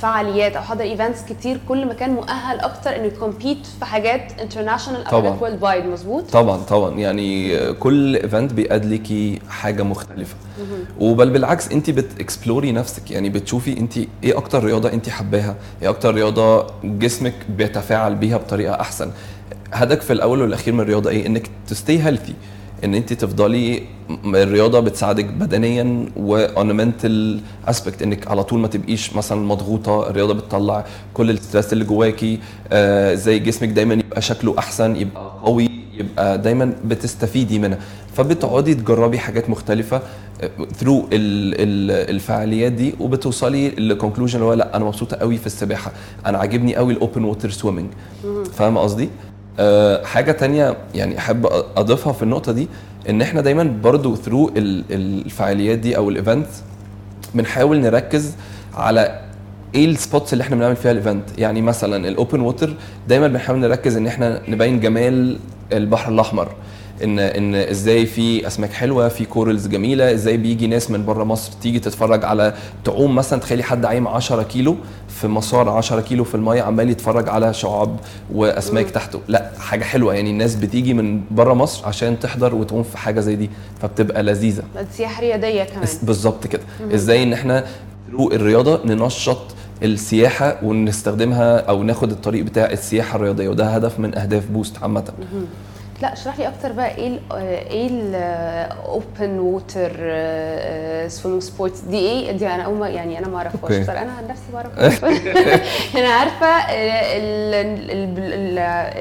فعاليات 0.00 0.56
أو 0.56 0.62
حضر 0.62 0.84
events 0.84 1.22
كتير. 1.28 1.60
كل 1.68 1.86
ما 1.86 1.94
كان 1.94 2.10
مؤهل 2.10 2.60
أكتر 2.60 2.96
إنه 2.96 3.04
ي 3.04 3.12
compete 3.12 3.66
في 3.78 3.84
حاجات 3.84 4.40
international 4.40 5.06
أو. 5.06 5.22
حاجات 5.22 5.42
worldwide 5.42 5.86
مظبوط؟ 5.86 6.30
طبعا 6.30 6.56
طبعا. 6.56 6.98
يعني 6.98 7.58
كل 7.72 8.16
event 8.16 8.52
بي 8.52 8.74
add 8.74 9.06
لكي 9.06 9.38
حاجة 9.48 9.82
مختلفة. 9.82 10.36
وبل 11.00 11.30
بالعكس 11.30 11.72
أنت 11.72 11.90
بت 11.90 12.07
explore 12.07 12.64
ي 12.64 12.72
نفسك. 12.72 13.10
يعني 13.10 13.28
بتشوفي 13.28 13.78
أنت 13.78 13.96
إيه 13.96 14.38
أكتر 14.38 14.64
رياضة 14.64 14.92
أنت 14.92 15.08
حباها؟ 15.08 15.54
إيه 15.82 15.88
أكتر 15.88 16.14
رياضة 16.14 16.66
جسمك 16.84 17.34
بيتفاعل 17.48 18.14
بيها 18.14 18.36
بطريقة 18.36 18.80
أحسن؟ 18.80 19.10
هدفك 19.72 20.00
في 20.00 20.12
الأول 20.12 20.42
والأخير 20.42 20.74
من 20.74 20.80
الرياضة 20.80 21.10
إيه؟ 21.10 21.26
إنك 21.26 21.50
تستي 21.68 22.02
healthy 22.02 22.34
إن 22.84 22.94
أنت 22.94 23.12
تفضلي 23.12 23.82
الرياضة 24.24 24.80
بتساعدك 24.80 25.24
بدنيا 25.24 26.06
و 26.16 26.30
on 26.30 26.58
mental 26.58 27.40
aspect 27.68 28.02
إنك 28.02 28.28
على 28.28 28.44
طول 28.44 28.60
ما 28.60 28.68
تبقيش 28.68 29.16
مثلا 29.16 29.46
مضغوطة 29.46 30.10
الرياضة 30.10 30.34
بتطلع 30.34 30.84
كل 31.14 31.30
ال 31.30 31.36
stress 31.36 31.72
اللي 31.72 31.84
جواكي 31.84 32.38
آه 32.72 33.14
زي 33.14 33.38
جسمك 33.38 33.68
دايما 33.68 33.94
يبقى 33.94 34.22
شكله 34.22 34.58
أحسن 34.58 34.96
يبقى 34.96 35.32
قوي 35.44 35.68
يبقى 35.94 36.38
دايما 36.38 36.72
بتستفيدي 36.84 37.58
منها. 37.58 37.78
فبتقعدي 38.16 38.74
تجربي 38.74 39.18
حاجات 39.18 39.50
مختلفة 39.50 40.02
through 40.76 41.08
الفعاليات 41.12 42.72
دي 42.72 42.94
وبتوصلي 43.00 43.68
ل 43.68 43.74
conclusion 43.74 44.34
اللي 44.34 44.46
هو 44.46 44.52
لأ 44.52 44.76
أنا 44.76 44.84
مبسوطة 44.84 45.16
قوي 45.16 45.36
في 45.36 45.46
السباحة. 45.46 45.92
أنا 46.26 46.38
عاجبني 46.38 46.76
قوي 46.76 46.92
ال 46.92 46.99
open 46.99 47.24
water 47.24 47.50
swimming 47.50 47.88
فاهمة 48.52 48.80
قصدي؟ 48.80 49.08
حاجة 50.04 50.32
تانية 50.32 50.76
يعني 50.94 51.18
أحب 51.18 51.46
أضيفها 51.76 52.12
في 52.12 52.22
النقطة 52.22 52.52
دي 52.52 52.68
إن 53.08 53.22
إحنا 53.22 53.40
دايما 53.40 53.62
برضو 53.82 54.16
through 54.16 54.50
الفعاليات 54.56 55.78
دي 55.78 55.96
أو 55.96 56.08
ال 56.08 56.14
event 56.14 56.46
بنحاول 57.34 57.80
نركز 57.80 58.34
على 58.74 59.20
إيه 59.74 59.84
ال 59.86 59.94
spots 59.94 60.32
اللي 60.32 60.42
إحنا 60.42 60.56
بنعمل 60.56 60.76
فيها 60.76 60.90
ال 60.90 60.98
event 60.98 61.38
يعني 61.38 61.62
مثلا 61.62 62.08
ال 62.08 62.15
open 62.15 62.40
water 62.40 62.74
دايما 63.08 63.28
بنحاول 63.28 63.58
نركز 63.58 63.96
إن 63.96 64.06
إحنا 64.06 64.40
نبين 64.48 64.80
جمال 64.80 65.38
البحر 65.72 66.12
الأحمر. 66.12 66.48
إن 67.04 67.18
إن 67.18 67.54
إزاي 67.54 68.06
في 68.06 68.46
أسماك 68.46 68.72
حلوة 68.72 69.08
في 69.08 69.24
corals 69.24 69.66
جميلة 69.66 70.12
إزاي 70.12 70.36
بيجي 70.36 70.66
ناس 70.66 70.90
من 70.90 71.04
بره 71.04 71.24
مصر 71.24 71.52
تيجي 71.62 71.78
تتفرج 71.78 72.24
على 72.24 72.54
تعوم 72.84 73.14
مثلا 73.14 73.40
تخيلي 73.40 73.62
حد 73.62 73.84
عايم 73.84 74.08
10 74.08 74.42
كيلو 74.42 74.76
في 75.08 75.28
مسار 75.28 75.68
10 75.68 76.00
كيلو 76.00 76.24
في 76.24 76.34
المية 76.34 76.62
عمال 76.62 76.90
يتفرج 76.90 77.28
على 77.28 77.54
شعاب 77.54 77.96
وأسماك 78.34 78.90
تحته. 78.90 79.20
لا 79.28 79.50
حاجة 79.58 79.84
حلوة. 79.84 80.14
يعني 80.14 80.30
الناس 80.30 80.54
بتيجي 80.54 80.94
من 80.94 81.20
بره 81.30 81.54
مصر 81.54 81.86
عشان 81.86 82.18
تحضر 82.18 82.54
وتعوم 82.54 82.82
في 82.82 82.98
حاجة 82.98 83.20
زي 83.20 83.36
دي 83.36 83.50
فبتبقى 83.82 84.22
لذيذة. 84.22 84.62
سياحه 84.92 85.20
رياضيه 85.20 85.64
كمان. 85.64 85.88
بالظبط 86.02 86.46
كده. 86.46 86.62
إزاي 86.94 87.22
إن 87.22 87.32
إحنا 87.32 87.64
through 88.10 88.32
الرياضة 88.32 88.80
ننشط 88.84 89.38
السياحة 89.82 90.56
ونستخدمها 90.62 91.58
أو 91.58 91.82
ناخد 91.82 92.10
الطريق 92.10 92.44
بتاع 92.44 92.70
السياحة 92.70 93.16
الرياضية 93.16 93.48
وده 93.48 93.66
هدف 93.66 94.00
من 94.00 94.18
أهداف 94.18 94.46
Boost 94.46 94.82
عامة. 94.82 95.04
لا 96.02 96.12
اشرح 96.12 96.38
لي 96.38 96.48
أكتر 96.48 96.72
بقى 96.72 96.94
إيه 96.96 97.06
ال 97.08 97.20
إيه 97.70 97.88
ال 97.90 98.20
open 98.20 99.38
water 99.38 99.90
swimming 101.08 101.42
sports 101.42 101.80
دي 101.80 101.98
إيه؟ 101.98 102.32
دي 102.32 102.46
أنا 102.46 102.62
أول 102.62 102.76
ما 102.78 102.88
يعني 102.88 103.18
أنا 103.18 103.28
ما 103.28 103.36
أعرفهاش. 103.36 103.62
okay. 103.62 103.80
بس 103.80 103.88
أنا 103.88 104.12
عن 104.12 104.28
نفسي 104.28 104.42
ما 104.52 104.58
أعرفهاش. 104.58 105.04
أنا 105.98 106.08
عارفة 106.08 106.46
آه، 106.46 107.16
ال- 107.16 107.90
ال- 107.90 108.18
ال- 108.32 108.58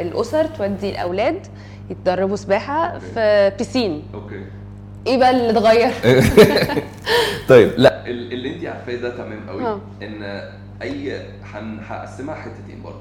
الأسر 0.07 0.45
تودي 0.45 0.89
الأولاد 0.89 1.47
يتدربوا 1.89 2.35
سباحة 2.35 2.99
في 2.99 3.51
piscine 3.57 4.03
okay. 4.13 4.45
إيه 5.07 5.17
بقى 5.17 5.29
اللي 5.31 5.49
اتغير؟ 5.49 5.91
طيب 7.49 7.71
لا. 7.77 8.05
ال- 8.07 8.33
اللي 8.33 8.55
انت 8.55 8.65
عارفاه 8.65 8.95
ده 8.95 9.09
تمام 9.17 9.49
قوي 9.49 9.63
آه. 9.65 9.79
إن 10.01 10.41
أي 10.81 11.21
هن- 11.53 11.79
هقسمها 11.87 12.35
حتتين 12.35 12.83
برضه. 12.83 12.97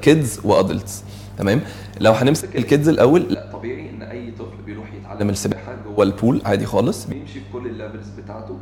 kids 0.00 0.40
و 0.44 0.53
adults 0.53 1.04
تمام؟ 1.38 1.60
لو 2.00 2.12
هنمسك 2.12 2.56
ال 2.56 2.62
kids 2.62 2.88
الأول 2.88 3.20
لا. 3.30 3.50
طبيعي 3.52 3.90
إن 3.90 4.02
أي 4.02 4.30
طفل 4.38 4.62
بيروح 4.66 4.86
يتعلم 5.00 5.30
السباحه 5.30 5.74
جوه 5.86 6.04
ال 6.04 6.10
pool. 6.10 6.42
عادي 6.44 6.66
خالص. 6.66 7.04
بيمشي 7.04 7.32
في 7.32 7.40
كل 7.52 7.66
ال 7.66 7.72
levels 7.72 8.08
بتاعته. 8.18 8.56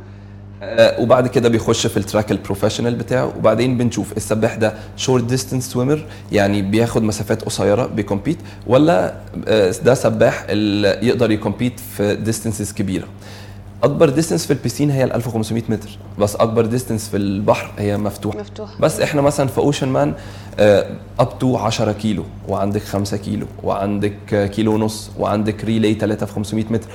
آه، 0.63 1.01
وبعد 1.01 1.27
كده 1.27 1.49
بيخش 1.49 1.87
في 1.87 1.97
ال 1.97 2.03
track 2.03 2.31
ال 2.31 2.36
professional 2.36 2.95
بتاعه. 2.95 3.37
وبعدين 3.37 3.77
بنشوف 3.77 4.17
السباح 4.17 4.55
ده 4.55 4.73
short 4.97 5.23
distance 5.23 5.71
swimmer 5.71 6.05
يعني 6.31 6.61
بياخد 6.61 7.03
مسافات 7.03 7.41
قصيرة 7.41 7.85
بي 7.85 7.97
compete 7.97 8.37
ولا 8.67 9.15
آه، 9.47 9.73
ده 9.85 9.93
سباح 9.93 10.45
اللي 10.49 10.87
يقدر 11.07 11.31
ي 11.31 11.37
compete 11.37 11.79
في 11.79 12.15
distances 12.15 12.73
كبيرة. 12.73 13.07
أكبر 13.83 14.09
distance 14.09 14.45
في 14.45 14.53
ال 14.53 14.58
piscine 14.58 14.91
هي 14.91 15.03
ال 15.03 15.13
1500 15.13 15.63
متر. 15.69 15.89
بس 16.19 16.35
أكبر 16.35 16.65
distance 16.65 17.09
في 17.09 17.17
البحر 17.17 17.71
هي 17.77 17.97
مفتوحة. 17.97 18.39
مفتوحة. 18.39 18.73
بس 18.79 18.99
إحنا 19.01 19.21
مثلا 19.21 19.47
في 19.47 19.57
Oceanman 19.57 20.13
up 21.19 21.39
to 21.39 21.57
10 21.57 21.91
كيلو 21.91 22.23
وعندك 22.47 22.81
5 22.81 23.17
كيلو 23.17 23.45
وعندك 23.63 24.33
آه، 24.33 24.47
كيلو 24.47 24.73
ونص 24.73 25.11
وعندك 25.19 25.63
relay 25.65 25.93
3 25.93 26.25
في 26.25 26.33
500 26.33 26.65
متر. 26.69 26.87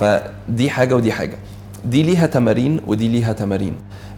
فدي 0.00 0.70
حاجة 0.70 0.96
ودي 0.96 1.12
حاجة. 1.12 1.36
دي 1.84 2.02
ليها 2.02 2.26
تمارين 2.26 2.80
ودي 2.86 3.08
ليها 3.08 3.32
تمارين. 3.32 3.74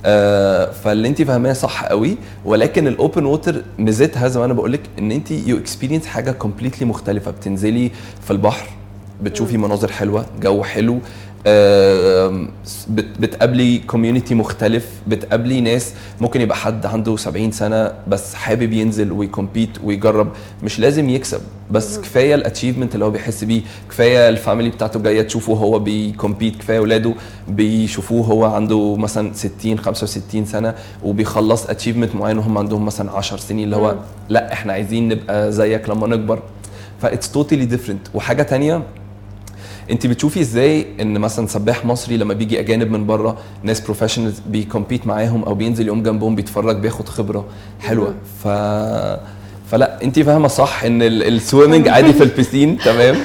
آه 0.07 0.71
فاللي 0.71 1.09
انت 1.09 1.23
فاهماه 1.23 1.53
صح 1.53 1.85
قوي 1.85 2.17
ولكن 2.45 2.87
ال 2.87 2.95
open 2.95 3.25
water 3.25 3.63
ميزتها 3.79 4.29
زي 4.29 4.39
ما 4.39 4.45
أنا 4.45 4.55
بقول 4.55 4.73
لك 4.73 4.81
إن 4.99 5.13
انت 5.13 5.31
you 5.31 5.59
experience 5.59 6.07
حاجة 6.07 6.31
completely 6.31 6.87
مختلفة. 6.87 7.31
بتنزلي 7.31 7.91
في 8.25 8.31
البحر 8.31 8.67
بتشوفي 9.23 9.57
مناظر 9.57 9.93
حلوة 9.93 10.27
جو 10.41 10.63
حلو 10.63 10.99
بتقابلي 13.21 13.79
community 13.79 14.35
مختلف 14.35 14.87
بتقابلي 15.07 15.61
ناس 15.61 15.93
ممكن 16.21 16.41
يبقى 16.41 16.57
حد 16.57 16.87
عنده 16.87 17.17
70 17.17 17.53
سنة 17.53 17.93
بس 18.09 18.35
حابب 18.35 18.73
ينزل 18.73 19.13
و 19.13 19.19
ي 19.19 19.26
compete 19.26 19.71
ويجرب 19.85 20.29
مش 20.63 20.79
لازم 20.79 21.09
يكسب 21.09 21.41
بس 21.71 21.99
كفاية 21.99 22.35
ال 22.35 22.40
achievement 22.40 22.95
اللي 22.95 23.05
هو 23.05 23.11
بيحس 23.11 23.45
بيه 23.45 23.63
كفاية 23.91 24.29
ال 24.29 24.35
family 24.35 24.71
بتاعته 24.71 25.01
جاية 25.01 25.23
تشوفه 25.23 25.53
هو 25.53 25.79
بي 25.79 25.96
compete 25.96 26.57
كفاية 26.57 26.79
اولاده 26.79 27.15
بيشوفوه 27.49 28.27
هو 28.27 28.45
عنده 28.45 28.97
مثلا 28.97 29.33
60 29.35 29.79
65 29.79 30.45
سنة 30.45 30.75
وبيخلص 31.05 31.67
achievement 31.67 32.15
معين 32.15 32.39
وهم 32.39 32.59
عندهم 32.59 32.87
مثلا 32.87 33.11
10 33.11 33.37
سنين 33.37 33.65
اللي 33.65 33.77
هو. 33.77 33.97
لا 34.29 34.53
إحنا 34.53 34.73
عايزين 34.73 35.09
نبقى 35.09 35.53
زيك 35.53 35.89
لما 35.89 36.07
نكبر. 36.07 36.43
ف 37.03 37.07
that's 37.07 37.33
totally 37.33 37.65
different 37.65 38.07
وحاجة 38.15 38.43
تانية 38.43 38.83
انت 39.91 40.07
بتشوفي 40.07 40.41
إزاي 40.41 40.87
ان 41.01 41.19
مثلا 41.19 41.47
سباح 41.47 41.85
مصري 41.85 42.17
لما 42.17 42.35
بيجي 42.35 42.61
اجانب 42.61 42.91
من 42.91 43.07
بره 43.07 43.37
ناس 43.63 43.81
professionals 43.81 44.41
بي 44.47 44.60
compete 44.60 45.07
معاهم 45.07 45.43
أو 45.45 45.55
بينزل 45.55 45.87
يقوم 45.87 46.03
جنبهم 46.03 46.35
بيتفرج 46.35 46.77
بياخد 46.77 47.09
خبرة 47.09 47.45
حلوة. 47.81 48.15
ف 48.45 48.49
فلا 49.71 50.03
انت 50.03 50.19
فاهمة 50.21 50.49
صح 50.49 50.85
ان 50.85 51.03
ال 51.03 51.12
swimming 51.12 51.89
عادي 51.89 52.13
في 52.13 52.23
ال 52.29 52.35
piscine 52.35 52.79
تمام؟ 52.79 53.17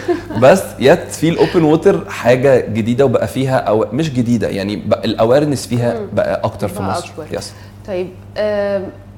بس 0.41 0.63
yet 0.79 1.12
في 1.12 1.29
ال 1.29 1.36
open 1.36 1.63
water 1.63 2.10
حاجة 2.10 2.65
جديدة 2.74 3.05
وبقى 3.05 3.27
فيها 3.27 3.58
أو 3.58 3.86
مش 3.93 4.10
جديدة 4.13 4.48
يعني 4.48 4.74
ال 5.05 5.12
awareness 5.12 5.67
فيها 5.67 6.00
بقى 6.13 6.41
أكتر 6.43 6.67
في 6.67 6.82
مصر. 6.82 7.12
يس 7.32 7.53
طيب 7.88 8.08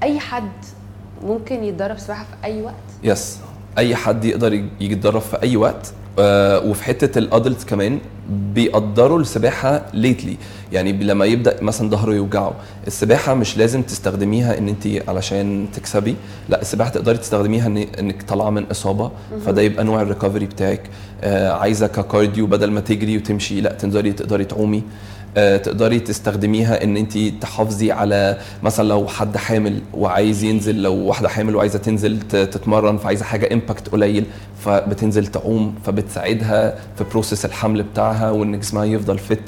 أي 0.04 0.20
حد 0.20 0.52
ممكن 1.24 1.64
يتدرب 1.64 1.98
سباحة 2.00 2.24
في 2.24 2.46
أي 2.48 2.62
وقت؟ 2.62 2.74
yes 3.04 3.38
أي 3.78 3.96
حد 3.96 4.26
يقدر 4.26 4.54
يجي 4.54 4.70
يتدرب 4.82 5.22
في 5.22 5.44
أي 5.44 5.58
وقت. 5.58 5.94
آه 6.20 6.60
وفي 6.60 6.84
حتة 6.84 7.20
ال 7.20 7.27
adult 7.27 7.64
كمان 7.64 8.00
بيقدروا 8.30 9.20
السباحة 9.20 9.86
lately 9.94 10.38
يعني 10.74 10.94
لما 10.94 11.26
يبدأ 11.26 11.64
مثلا 11.64 11.90
ظهره 11.90 12.14
يوجعه 12.14 12.54
السباحة 12.88 13.34
مش 13.34 13.58
لازم 13.58 13.82
تستخدميها 13.82 14.58
إن 14.58 14.68
انت 14.68 14.88
علشان 15.10 15.68
تكسبي. 15.74 16.16
لا 16.50 16.62
السباحة 16.62 16.90
تقدري 16.90 17.18
تستخدميها 17.18 17.68
إن 17.68 17.78
إنك 17.78 18.24
طالعة 18.24 18.50
من 18.50 18.66
إصابة 18.72 19.12
فده 19.46 19.62
يبقى 19.62 19.84
نوع 19.84 20.02
ال 20.02 20.07
recovery 20.07 20.46
بتاعك. 20.46 20.82
آه 21.24 21.52
عايزة 21.52 21.88
ك 21.88 21.97
cardio 21.97 22.48
بدل 22.48 22.72
ما 22.72 22.80
تجري 22.80 23.18
وتمشي 23.18 23.62
لا 23.62 23.72
تقدري 23.74 24.14
تقدري 24.14 24.46
تعومي. 24.46 24.84
تقدري 25.36 26.00
تستخدميها 26.00 26.84
إن 26.84 26.98
انت 26.98 27.18
تحافظي 27.18 27.92
على 27.92 28.38
مثلا 28.64 28.88
لو 28.88 29.08
حد 29.08 29.38
حامل 29.38 29.82
وعايز 29.94 30.44
ينزل 30.44 30.82
لو 30.82 30.94
واحدة 30.94 31.30
حامل 31.30 31.56
وعايزة 31.56 31.80
تنزل 31.80 32.20
تتمرن 32.20 32.98
فعايزة 32.98 33.26
حاجة 33.26 33.54
impact 33.54 33.90
قليل 33.90 34.26
فبتنزل 34.60 35.28
تعوم 35.28 35.76
فبتساعدها 35.86 36.76
في 36.98 37.04
process 37.12 37.46
الحمل 37.46 37.84
بتاعها 37.84 38.32
وإن 38.32 38.60
جسمها 38.60 38.86
يفضل 38.86 39.18
fit 39.18 39.44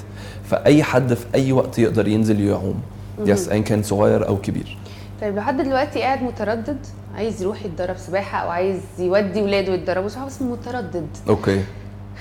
فأي 0.50 0.84
حد 0.84 1.14
في 1.14 1.26
أي 1.36 1.52
وقت 1.52 1.80
يقدر 1.80 2.08
ينزل 2.08 2.42
يعوم. 2.42 2.82
yes 3.26 3.50
ايا 3.50 3.62
كان 3.62 3.84
صغير 3.84 4.28
أو 4.28 4.38
كبير. 4.38 4.78
طيب 5.22 5.36
لو 5.36 5.42
حد 5.42 5.62
دلوقتي 5.62 6.02
قاعد 6.02 6.24
متردد 6.24 6.78
عايز 7.16 7.42
يروح 7.42 7.66
يتدرب 7.66 7.98
سباحة 7.98 8.38
أو 8.38 8.50
عايز 8.50 8.80
يودي 9.00 9.42
ولاده 9.42 9.74
يتدربوا 9.74 10.10
سباحه 10.10 10.26
بس 10.26 10.42
متردد. 10.42 11.08
okay. 11.30 11.62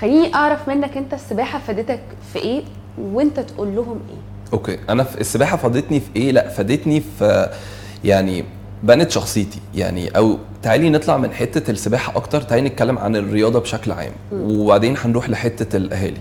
خليني 0.01 0.35
أعرف 0.35 0.67
منك 0.67 0.97
أنت 0.97 1.13
السباحة 1.13 1.59
فادتك 1.59 2.01
في 2.33 2.39
إيه؟ 2.39 2.63
وانت 2.97 3.39
تقول 3.39 3.75
لهم 3.75 3.99
إيه؟ 4.09 4.17
okay 4.53 4.77
أنا 4.89 5.03
في 5.03 5.21
السباحة 5.21 5.57
فادتني 5.57 5.99
في 5.99 6.07
إيه؟ 6.15 6.31
لا 6.31 6.49
فادتني 6.49 7.03
في 7.19 7.49
يعني 8.03 8.43
بنت 8.83 9.11
شخصيتي 9.11 9.59
يعني 9.75 10.09
أو 10.09 10.37
تعالي 10.63 10.89
نطلع 10.89 11.17
من 11.17 11.31
حتة 11.31 11.71
السباحة 11.71 12.17
أكتر 12.17 12.41
تعالي 12.41 12.69
نتكلم 12.69 12.97
عن 12.97 13.15
الرياضة 13.15 13.59
بشكل 13.59 13.91
عام. 13.91 14.11
وبعدين 14.33 14.95
هنروح 14.97 15.29
لحتة 15.29 15.77
الاهالي. 15.77 16.17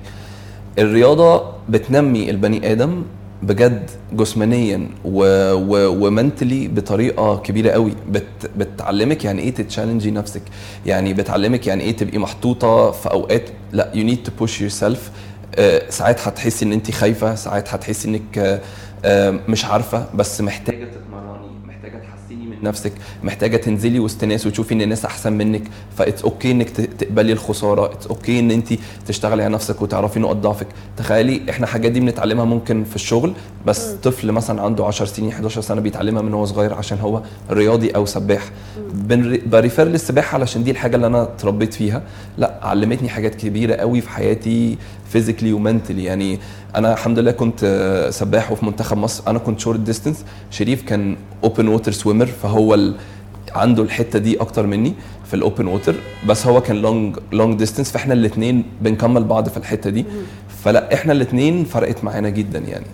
الرياضة 0.79 1.43
بتنمي 1.69 2.31
البني 2.31 2.73
آدم 2.73 3.03
بجد 3.43 3.91
جسمانيا 4.13 4.89
و... 5.05 5.23
و... 5.53 6.07
و 6.07 6.14
mentally 6.14 6.69
بطريقة 6.69 7.37
كبيرة 7.37 7.71
قوي. 7.71 7.93
بت... 8.11 8.51
بتعلمك 8.57 9.25
يعني 9.25 9.43
إيه 9.43 9.55
ت 9.55 9.60
challenge 9.60 10.06
ي 10.06 10.11
نفسك. 10.11 10.43
يعني 10.87 11.15
بتعلمك 11.15 11.67
يعني 11.67 11.83
إيه 11.83 11.97
تبقي 11.97 12.19
محطوطة 12.19 12.91
في 12.91 13.11
أوقات 13.11 13.51
لا 13.73 13.91
you 13.95 14.05
need 14.05 14.23
to 14.23 14.33
push 14.39 14.61
yourself 14.61 15.11
ساعات 15.89 16.29
هتحسي 16.29 16.65
إن 16.65 16.73
انت 16.73 16.91
خايفة 16.91 17.35
ساعات 17.35 17.75
هتحسي 17.75 18.09
إنك 18.09 18.39
آه، 18.39 18.61
آه، 19.05 19.31
مش 19.49 19.65
عارفة 19.65 20.07
بس 20.15 20.41
محتاجة 20.41 20.85
تتمرني 20.85 21.47
محتاجة 21.67 21.97
تحسني 22.03 22.47
من 22.47 22.57
نفسك 22.63 22.93
محتاجة 23.23 23.57
تنزلي 23.57 23.99
وسط 24.01 24.25
ناس 24.25 24.47
وتشوفي 24.47 24.75
إن 24.75 24.83
الناس 24.83 25.05
أحسن 25.05 25.33
منك 25.33 25.63
ف 25.99 26.04
it's 26.04 26.23
okay 26.23 26.51
إنك 26.51 26.71
تقبلي 26.71 27.33
الخسارة 27.33 27.93
it's 27.93 28.07
okay 28.07 28.41
إن 28.41 28.51
انت 28.51 28.69
تشتغلي 29.07 29.43
على 29.45 29.55
نفسك 29.55 29.83
وتعرفي 29.83 30.21
نقط 30.21 30.37
ضعفك. 30.37 30.67
تخيلي 30.97 31.51
إحنا 31.51 31.67
حاجات 31.67 31.93
دي 31.93 32.01
بنتعلمها 32.01 32.45
ممكن 32.45 32.85
في 32.85 32.97
الشغل 32.97 33.33
بس 33.67 33.91
طفل 34.03 34.33
مثلا 34.33 34.63
عنده 34.63 34.87
10 34.87 35.07
سنين 35.07 35.31
11 35.31 35.61
سنة 35.61 35.81
بيتعلمها 35.81 36.23
من 36.23 36.35
هو 36.35 36.45
صغير 36.45 36.75
عشان 36.75 36.99
هو 36.99 37.23
رياضي 37.51 37.91
أو 37.91 38.07
سباح. 38.07 38.43
ب 39.47 39.53
refer 39.53 39.87
للسباحة 39.87 40.35
علشان 40.39 40.65
دي 40.65 40.71
الحاجة 40.71 40.97
اللي 40.97 41.07
أنا 41.07 41.23
اتربيت 41.23 41.75
فيها. 41.75 42.03
لأ 42.39 42.61
علمتني 42.63 43.09
حاجات 43.09 43.35
كبيرة 43.35 43.75
قوي 43.75 44.01
في 44.01 44.11
حياتي 44.11 44.79
physically 45.09 45.53
و 45.53 45.59
mentally 45.59 46.05
يعني 46.05 46.39
أنا 46.77 46.93
الحمد 46.93 47.19
لله 47.19 47.31
كنت 47.31 47.61
آه، 47.65 48.11
سباح 48.11 48.53
وفي 48.53 48.65
منتخب 48.65 48.97
مصر. 48.97 49.23
أنا 49.27 49.39
كنت 49.39 49.61
short 49.61 49.81
distance 49.81 50.25
شريف 50.51 50.83
كان 50.83 51.17
open 51.45 51.69
water 51.69 51.93
swimmer 51.93 52.27
فهو 52.27 52.75
ال... 52.75 52.95
عنده 53.55 53.83
الحتة 53.83 54.19
دي 54.19 54.41
أكتر 54.41 54.67
مني 54.67 54.95
في 55.27 55.35
ال 55.35 55.41
open 55.41 55.67
water 55.67 55.95
بس 56.29 56.47
هو 56.47 56.61
كان 56.61 56.77
long 56.77 57.17
long 57.33 57.59
distance 57.59 57.91
فإحنا 57.91 58.15
الاثنين 58.15 58.65
بنكمل 58.83 59.25
بعض 59.25 59.49
في 59.49 59.57
الحتة 59.57 59.91
دي. 59.91 60.05
فلا 60.65 60.95
إحنا 60.95 61.13
الاثنين 61.13 61.65
فرقت 61.65 62.05
معانا 62.05 62.29
جدا 62.29 62.59
يعني. 62.59 62.87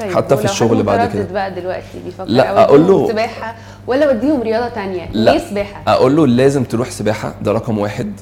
طيب 0.00 0.10
حتى 0.16 0.36
في 0.36 0.44
الشغل 0.44 0.82
بعد 0.82 1.12
كده. 1.12 1.26
بقى 1.32 1.54
دلوقتي 1.54 1.86
بيفكر 2.04 2.24
لا، 2.24 2.62
أقول 2.64 2.86
له- 2.88 3.08
سباحة 3.08 3.54
ولا 3.86 4.06
أوديهم 4.06 4.42
رياضة 4.42 4.68
تانية 4.68 5.08
لا. 5.12 5.30
ليه 5.30 5.38
سباحة؟ 5.50 5.82
أقول 5.88 6.16
له 6.16 6.26
لازم 6.26 6.64
تروح 6.64 6.90
سباحة 6.90 7.34
ده 7.42 7.52
رقم 7.52 7.78
واحد 7.78 8.12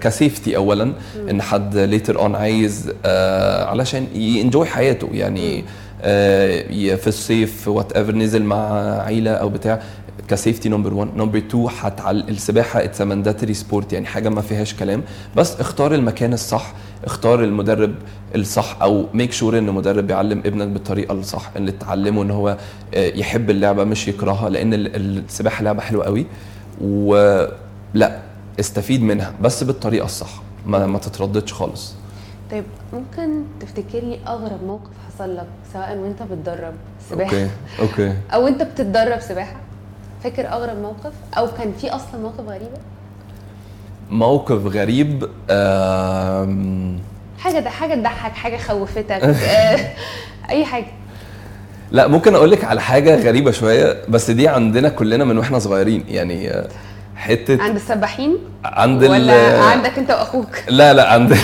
ك 0.00 0.08
safety 0.08 0.56
اولا 0.56 0.92
إن 1.30 1.42
حد 1.42 1.76
later 1.76 2.18
on 2.18 2.34
عايز 2.34 2.92
آه 3.04 3.64
علشان 3.64 4.06
ي 4.14 4.23
enjoy 4.23 4.66
حياته 4.66 5.08
يعني 5.12 5.64
آه 6.02 6.94
في 6.94 7.06
الصيف 7.06 7.68
whatever 7.68 8.14
نزل 8.14 8.42
مع 8.42 8.72
عيلة 9.02 9.30
أو 9.30 9.48
بتاع 9.48 9.80
ك 10.28 10.34
safety 10.34 10.68
number 10.68 10.94
1 10.94 11.16
number 11.16 11.38
2 11.38 11.66
هتعل 11.80 12.24
السباحة 12.28 12.84
it's 12.84 13.00
mandatory 13.00 13.54
sport 13.54 13.92
يعني 13.92 14.06
حاجة 14.06 14.28
ما 14.28 14.40
فيهاش 14.40 14.74
كلام 14.74 15.02
بس 15.36 15.60
اختار 15.60 15.94
المكان 15.94 16.32
الصح 16.32 16.72
اختار 17.06 17.44
المدرب 17.44 17.94
الصح 18.34 18.82
أو 18.82 19.06
make 19.14 19.32
sure 19.32 19.58
إن 19.58 19.68
المدرب 19.68 20.06
بيعلم 20.06 20.38
ابنك 20.38 20.68
بالطريقة 20.68 21.12
الصح 21.12 21.50
اللي 21.56 21.72
تعلمه 21.72 22.22
إن 22.22 22.30
هو 22.30 22.48
آه، 22.94 23.06
يحب 23.14 23.50
اللعبة 23.50 23.84
مش 23.84 24.08
يكرهها 24.08 24.48
لأن 24.48 24.74
ال- 24.74 24.96
السباحة 25.24 25.62
لعبة 25.64 25.80
حلوة 25.82 26.04
قوي 26.04 26.26
ولا 26.80 28.18
استفيد 28.60 29.02
منها 29.02 29.32
بس 29.42 29.64
بالطريقة 29.64 30.04
الصح 30.04 30.30
ما, 30.66 30.86
ما 30.86 30.98
تترددش 30.98 31.52
خالص. 31.52 31.94
طيب 32.50 32.64
ممكن 32.92 33.42
تفتكر 33.60 33.98
لي 33.98 34.18
أغرب 34.26 34.62
موقف 34.66 34.90
حصل 35.14 35.36
لك 35.36 35.46
سواء 35.72 35.96
وأنت 35.96 36.22
بتدرب 36.22 36.74
سباحة 37.10 37.30
okay 37.32 37.50
okay. 37.80 38.14
أو 38.34 38.46
أنت 38.48 38.62
بتتدرب 38.62 39.20
سباحة؟ 39.20 39.56
فاكر 40.24 40.48
أغرب 40.48 40.76
موقف؟ 40.78 41.12
أو 41.38 41.46
كان 41.58 41.72
في 41.80 41.90
أصلا 41.90 42.20
موقف 42.22 42.40
غريبه 42.48 42.78
موقف 44.10 44.66
غريب 44.66 45.24
حاجة 47.38 47.58
ده 47.58 47.70
حاجة 47.70 47.94
تضحك 47.94 48.32
حاجة 48.32 48.56
خوفتك 48.56 49.10
آه، 49.24 49.78
أي 50.50 50.64
حاجة. 50.64 50.86
لا 51.90 52.06
ممكن 52.06 52.34
أقول 52.34 52.50
لك 52.50 52.64
على 52.64 52.80
حاجة 52.80 53.16
غريبة 53.28 53.50
شوية 53.50 53.96
بس 54.08 54.30
دي 54.30 54.48
عندنا 54.48 54.88
كلنا 54.88 55.24
من 55.24 55.38
وإحنا 55.38 55.58
صغيرين 55.58 56.04
يعني 56.08 56.50
آه، 56.50 56.68
حتة 57.16 57.62
عند 57.62 57.76
السباحين؟ 57.76 58.38
عند 58.64 59.04
ولا 59.04 59.62
عندك 59.62 59.98
أنت 59.98 60.10
وأخوك؟ 60.10 60.48
لا 60.68 60.92
لا 60.92 61.12
عند 61.12 61.36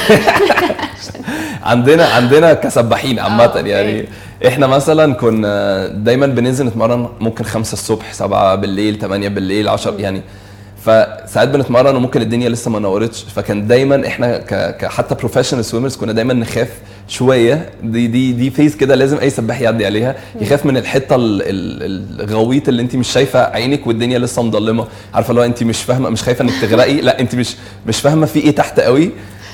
عندنا 1.62 2.06
عندنا 2.06 2.54
كسباحين 2.54 3.18
آه، 3.18 3.22
عامة 3.22 3.44
okay. 3.44 3.68
يعني 3.68 4.08
إحنا 4.46 4.66
مثلا 4.66 5.14
كنا 5.14 5.86
دايما 5.88 6.26
بننزل 6.26 6.66
نتمرن 6.66 7.08
ممكن 7.20 7.44
خمسة 7.44 7.72
الصبح 7.72 8.12
سبعة 8.12 8.54
بالليل 8.54 8.98
تمانية 8.98 9.28
بالليل 9.28 9.68
عشر 9.68 10.00
يعني 10.00 10.22
فساعات 10.84 11.48
بنتمرن 11.48 11.96
وممكن 11.96 12.22
الدنيا 12.22 12.48
لسه 12.48 12.70
ما 12.70 12.78
نورتش. 12.78 13.22
فكان 13.36 13.66
دايما 13.66 14.06
إحنا 14.06 14.38
ك... 14.38 14.76
ك... 14.76 14.84
حتى 14.86 15.14
professional 15.14 15.64
swimmers 15.64 15.96
كنا 15.96 16.12
دايما 16.12 16.34
نخاف 16.34 16.68
شوية. 17.08 17.70
دي 17.82 18.06
دي 18.06 18.32
دي 18.32 18.50
phase 18.50 18.76
كده 18.76 18.94
لازم 18.94 19.18
أي 19.18 19.30
سباح 19.30 19.60
يعدي 19.60 19.86
عليها. 19.86 20.14
يخاف 20.40 20.66
من 20.66 20.76
الحته 20.76 21.16
ال- 21.16 21.42
ال- 21.42 22.20
الغويط 22.20 22.68
اللي 22.68 22.82
انت 22.82 22.96
مش 22.96 23.12
شايفة 23.12 23.40
عينك 23.44 23.86
والدنيا 23.86 24.18
لسه 24.18 24.42
مضلمه 24.42 24.86
عارفة 25.14 25.34
لو 25.34 25.42
انت 25.42 25.62
مش 25.62 25.82
فاهمة 25.82 26.10
مش 26.10 26.22
خايفة 26.22 26.42
إنك 26.44 26.52
تغرقي. 26.62 27.00
لا 27.00 27.20
انت 27.20 27.34
مش 27.34 27.54
مش 27.86 28.00
فاهمة 28.00 28.26
في 28.26 28.38
إيه 28.40 28.54
تحت 28.54 28.80
قوي. 28.80 29.10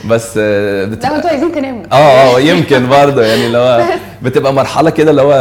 بس 0.09 0.35
آه، 0.39 0.85
لا 0.85 0.91
بتبقى 0.91 1.17
أنتوا 1.17 1.31
عايزين 1.31 1.53
تناموا. 1.53 1.85
آه 1.93 2.37
آه 2.37 2.41
يمكن 2.41 2.89
برضه. 2.89 3.23
يعني 3.25 3.47
اللي 3.47 3.59
هو 3.59 3.85
بتبقى 4.23 4.53
مرحلة 4.53 4.91
كده 4.91 5.11
اللي 5.11 5.23
هو 5.23 5.33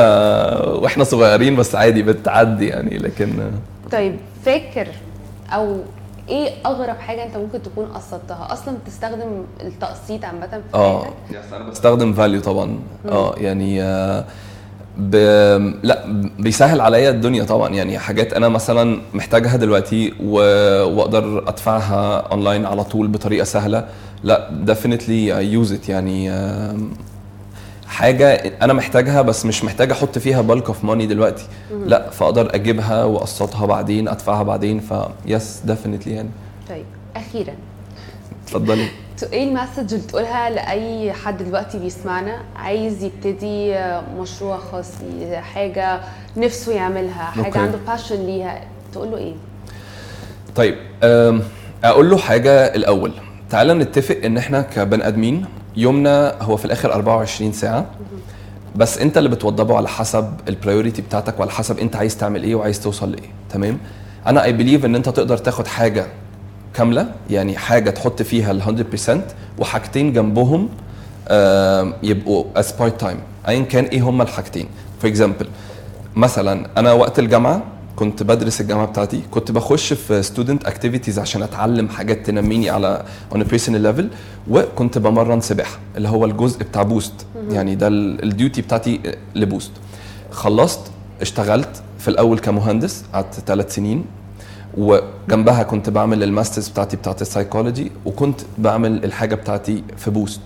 وإحنا 0.84 1.04
صغيرين 1.04 1.56
بس 1.56 1.76
عادي 1.76 2.04
بتعدي 2.04 2.68
يعني. 2.68 2.98
لكن 2.98 3.30
طيب 3.92 4.16
فاكر 4.46 4.88
أو 5.50 5.78
إيه 6.30 6.50
أغرب 6.66 6.98
حاجة 6.98 7.24
أنت 7.26 7.38
ممكن 7.38 7.62
تكون 7.62 7.86
قصدتها؟ 7.86 8.48
أصلا 8.54 8.78
بتستخدم 8.86 9.44
التقسيط 9.62 10.26
عامة 10.26 10.48
في 10.48 10.78
آه. 10.78 11.06
بستخدم 11.72 12.14
فاليو 12.14 12.42
طبعا. 12.42 12.80
آه 13.10 13.36
يعني 13.38 13.84
آه، 13.84 14.26
ب... 14.98 15.16
لا 15.84 16.04
بيسهل 16.40 16.82
عليا 16.82 17.10
الدنيا 17.10 17.44
طبعا. 17.44 17.70
يعني 17.70 18.00
حاجات 18.00 18.34
أنا 18.34 18.50
مثلا 18.50 19.02
محتاجها 19.14 19.58
دلوقتي 19.58 20.14
و... 20.24 20.34
وأقدر 20.84 21.50
أدفعها 21.50 22.18
اونلاين 22.20 22.66
على 22.66 22.84
طول 22.84 23.08
بطريقة 23.08 23.44
سهلة 23.44 23.86
لا 24.24 24.50
definitely 24.68 25.32
I 25.32 25.68
use 25.68 25.72
it. 25.72 25.90
يعني 25.90 26.32
حاجة 27.88 28.34
أنا 28.62 28.74
محتاجها 28.74 29.22
بس 29.22 29.46
مش 29.46 29.64
محتاج 29.64 29.92
أحط 29.92 30.18
فيها 30.18 30.42
bulk 30.42 30.68
of 30.68 30.84
money 30.84 31.08
دلوقتي. 31.08 31.46
لا 31.86 32.10
فأقدر 32.10 32.56
أجيبها 32.56 33.04
وأقسطها 33.04 33.66
بعدين 33.66 34.08
أدفعها 34.08 34.44
بعدين 34.44 34.80
ف 34.80 34.94
yes 35.26 35.62
definitely 35.68 36.08
يعني. 36.08 36.30
طيب 36.70 36.86
أخيرا. 37.16 37.54
اتفضلي. 38.44 38.88
إيه 39.34 39.44
ال 39.50 39.55
message 39.55 39.94
اللي 39.94 40.06
تقولها 40.08 40.50
لأي 40.50 41.14
حد 41.14 41.44
دلوقتي 41.44 41.80
بيسمعنا 41.80 42.42
عايز 42.56 43.04
يبتدي 43.04 43.76
مشروع 44.20 44.58
خاص 44.58 44.92
ليه 45.02 45.38
حاجة 45.38 46.00
نفسه 46.38 46.72
يعملها 46.74 47.24
حاجة 47.24 47.46
okay. 47.46 47.60
عنده 47.60 47.78
passion 47.88 48.16
ليها 48.26 48.62
تقول 48.94 49.12
له 49.12 49.18
إيه؟ 49.18 49.34
طيب 50.56 50.76
أقول 51.84 52.10
له 52.10 52.18
حاجة 52.18 52.52
الأول. 52.76 53.12
تعالى 53.50 53.74
نتفق 53.74 54.18
إن 54.26 54.38
إحنا 54.38 54.62
كبني 54.62 55.08
آدمين 55.08 55.46
يومنا 55.78 56.36
هو 56.42 56.58
في 56.58 56.66
الآخر 56.66 56.94
24 56.94 57.52
ساعة. 57.52 57.86
بس 58.76 58.98
أنت 58.98 59.18
اللي 59.18 59.30
بتوضبه 59.30 59.78
على 59.78 59.88
حسب 59.88 60.34
ال 60.50 60.55
priority 60.55 61.02
بتاعتك 61.02 61.40
وعلى 61.40 61.52
حسب 61.52 61.80
أنت 61.80 61.96
عايز 61.96 62.18
تعمل 62.18 62.44
إيه 62.44 62.56
وعايز 62.56 62.80
توصل 62.80 63.12
لإيه. 63.12 63.30
تمام؟ 63.50 63.78
أنا 64.28 64.44
I 64.44 64.54
believe 64.54 64.86
إن 64.86 64.96
أنت 64.96 65.10
تقدر 65.10 65.38
تاخد 65.38 65.68
حاجة 65.68 66.06
كاملة 66.74 67.12
يعني 67.30 67.58
حاجة 67.58 67.90
تحط 67.90 68.22
فيها 68.22 68.52
ال 68.52 68.62
100% 68.62 69.12
وحاجتين 69.60 70.14
جنبهم 70.14 70.70
يبقوا 72.04 72.44
as 72.58 72.66
part 72.66 73.04
time. 73.04 73.48
ايا 73.48 73.62
كان 73.62 73.84
إيه 73.86 74.02
هما 74.02 74.24
الحاجتين. 74.24 74.68
for 75.02 75.10
example 75.10 75.48
مثلا 76.16 76.68
أنا 76.78 76.94
وقت 76.94 77.20
الجامعة 77.20 77.64
كنت 77.98 78.24
بدرس 78.24 78.62
الجامعة 78.62 78.86
بتاعتي. 78.86 79.22
كنت 79.32 79.52
بخش 79.52 79.94
في 79.94 80.24
student 80.24 80.66
activities 80.66 81.20
عشان 81.20 81.44
أتعلم 81.44 81.90
حاجات 81.90 82.26
تنميني 82.26 82.70
على 82.70 83.04
own 83.32 83.44
personal 83.44 83.82
level 83.82 84.10
وكنت 84.50 84.98
بمرن 84.98 85.42
سباحة 85.42 85.78
اللي 85.98 86.10
هو 86.10 86.26
الجزء 86.26 86.60
بتاع 86.60 86.84
Boost 86.84 87.14
يعني 87.52 87.76
ده 87.76 87.88
ال 87.88 88.02
duty 88.02 88.62
بتاعتي 88.62 89.00
ل 89.36 89.42
Boost 89.42 89.72
خلصت 90.32 90.80
اشتغلت 91.22 91.82
في 92.00 92.08
الأول 92.08 92.40
كمهندس 92.40 93.04
قعدت 93.14 93.34
ثلاث 93.34 93.76
سنين 93.76 94.06
وجنبها 94.78 95.64
كنت 95.64 95.90
بعمل 95.90 96.24
ال 96.24 96.29
masters 96.29 96.68
بتاعتي 96.70 96.98
بتاعت 96.98 97.22
السايكولوجي 97.22 97.92
وكنت 98.06 98.42
بعمل 98.58 99.06
الحاجة 99.06 99.36
بتاعتي 99.36 99.84
في 99.98 100.12
Boost 100.12 100.42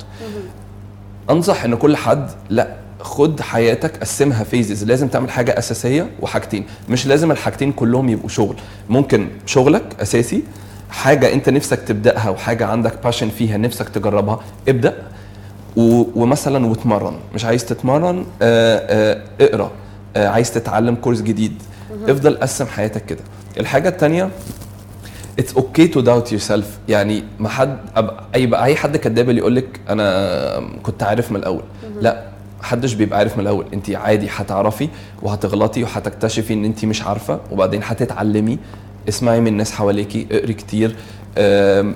أنصح 1.29 1.63
إن 1.63 1.75
كل 1.75 1.95
حد 1.97 2.29
لأ 2.49 2.75
خد 3.03 3.41
حياتك 3.41 3.97
قسمها 3.97 4.43
phases 4.43 4.84
لازم 4.83 5.07
تعمل 5.07 5.31
حاجة 5.31 5.57
أساسية 5.59 6.09
وحاجتين. 6.21 6.65
مش 6.89 7.07
لازم 7.07 7.31
الحاجتين 7.31 7.71
كلهم 7.71 8.09
يبقوا 8.09 8.29
شغل. 8.29 8.55
ممكن 8.89 9.27
شغلك 9.45 9.83
أساسي 10.01 10.43
حاجة 10.89 11.33
أنت 11.33 11.49
نفسك 11.49 11.79
تبدأها 11.79 12.29
وحاجة 12.29 12.65
عندك 12.65 13.03
passion 13.03 13.29
فيها 13.29 13.57
نفسك 13.57 13.89
تجربها 13.89 14.39
ابدأ. 14.67 14.93
و... 15.77 16.03
ومثلا 16.15 16.65
وتمرن 16.65 17.13
مش 17.35 17.45
عايز 17.45 17.65
تتمرن 17.65 18.25
آه 18.41 18.77
آه 19.11 19.21
اقرأ. 19.41 19.71
آه 20.15 20.27
عايز 20.27 20.51
تتعلم 20.53 20.95
course 20.95 21.21
جديد. 21.21 21.61
افضل 22.07 22.37
قسم 22.37 22.65
حياتك 22.65 23.05
كده. 23.05 23.19
الحاجة 23.59 23.89
الثانية 23.89 24.29
it's 25.39 25.53
okay 25.55 25.88
to 25.88 25.99
doubt 26.01 26.31
yourself 26.31 26.77
يعني 26.89 27.23
ما 27.39 27.49
حد 27.49 27.77
أب- 27.97 28.11
أي 28.35 28.45
بقى 28.47 28.65
أي 28.65 28.75
حد 28.75 28.97
كداب 28.97 29.29
اللي 29.29 29.39
يقول 29.41 29.55
لك 29.55 29.79
أنا 29.89 30.61
كنت 30.83 31.03
عارف 31.03 31.31
من 31.31 31.37
الأول. 31.37 31.63
لا. 32.01 32.30
محدش 32.62 32.93
بيبقى 32.93 33.19
عارف 33.19 33.38
من 33.38 33.41
الأول. 33.41 33.65
انت 33.74 33.89
عادي 33.89 34.28
هتعرفي 34.36 34.89
وهتغلطي 35.21 35.84
وهتكتشفي 35.84 36.54
إن 36.54 36.65
انت 36.65 36.86
مش 36.86 37.02
عارفة. 37.02 37.39
وبعدين 37.52 37.82
هتتعلمي. 37.84 38.60
اسمعي 39.10 39.41
من 39.41 39.47
الناس 39.47 39.71
حواليكي 39.71 40.28
اقري 40.32 40.54
كتير 40.54 40.95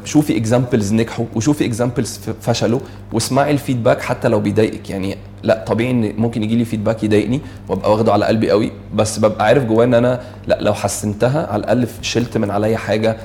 شوفي 0.05 0.37
examples 0.37 0.93
نجحوا 0.93 1.25
وشوفي 1.35 1.65
examples 1.65 2.19
فشلوا 2.41 2.79
واسمعي 3.13 3.51
ال 3.51 3.57
feedback 3.57 4.01
حتى 4.01 4.27
لو 4.27 4.39
بيضايقك. 4.39 4.89
يعني 4.89 5.17
لا 5.43 5.63
طبيعي 5.67 5.91
إن 5.91 6.13
ممكن 6.17 6.43
يجي 6.43 6.55
لي 6.55 6.65
feedback 6.65 7.03
يضايقني 7.03 7.41
وأبقى 7.69 7.91
واخده 7.91 8.13
على 8.13 8.25
قلبي 8.25 8.51
قوي. 8.51 8.71
بس 8.95 9.19
ببقى 9.19 9.45
عارف 9.45 9.63
جوايا 9.63 9.87
إن 9.87 9.93
أنا 9.93 10.21
لا 10.47 10.57
لو 10.61 10.73
حسنتها 10.73 11.47
على 11.51 11.59
الأقل 11.59 11.87
شلت 12.01 12.37
من 12.37 12.51
عليا 12.51 12.77
حاجة 12.77 13.17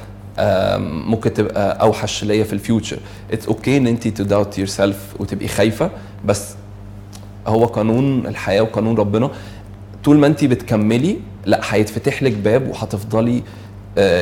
ممكن 1.07 1.35
تبقى 1.35 1.81
أوحش 1.83 2.25
ليا 2.25 2.45
في 2.45 2.53
ال 2.53 2.59
future 2.59 2.99
it's 3.33 3.47
okay 3.47 3.77
إن 3.77 3.87
انت 3.87 4.09
to 4.09 4.25
doubt 4.25 4.59
yourself 4.59 4.99
وتبقي 5.19 5.49
خايفة. 5.49 5.91
بس 6.25 6.55
هو 7.51 7.65
قانون 7.65 8.27
الحياة 8.27 8.61
وقانون 8.63 8.97
ربنا. 8.97 9.31
طول 10.05 10.19
ما 10.19 10.27
انت 10.27 10.45
بتكملي 10.45 11.17
لا 11.47 11.61
هيتفتح 11.71 12.23
لك 12.23 12.33
باب 12.33 12.69
وهتفضلي 12.69 13.43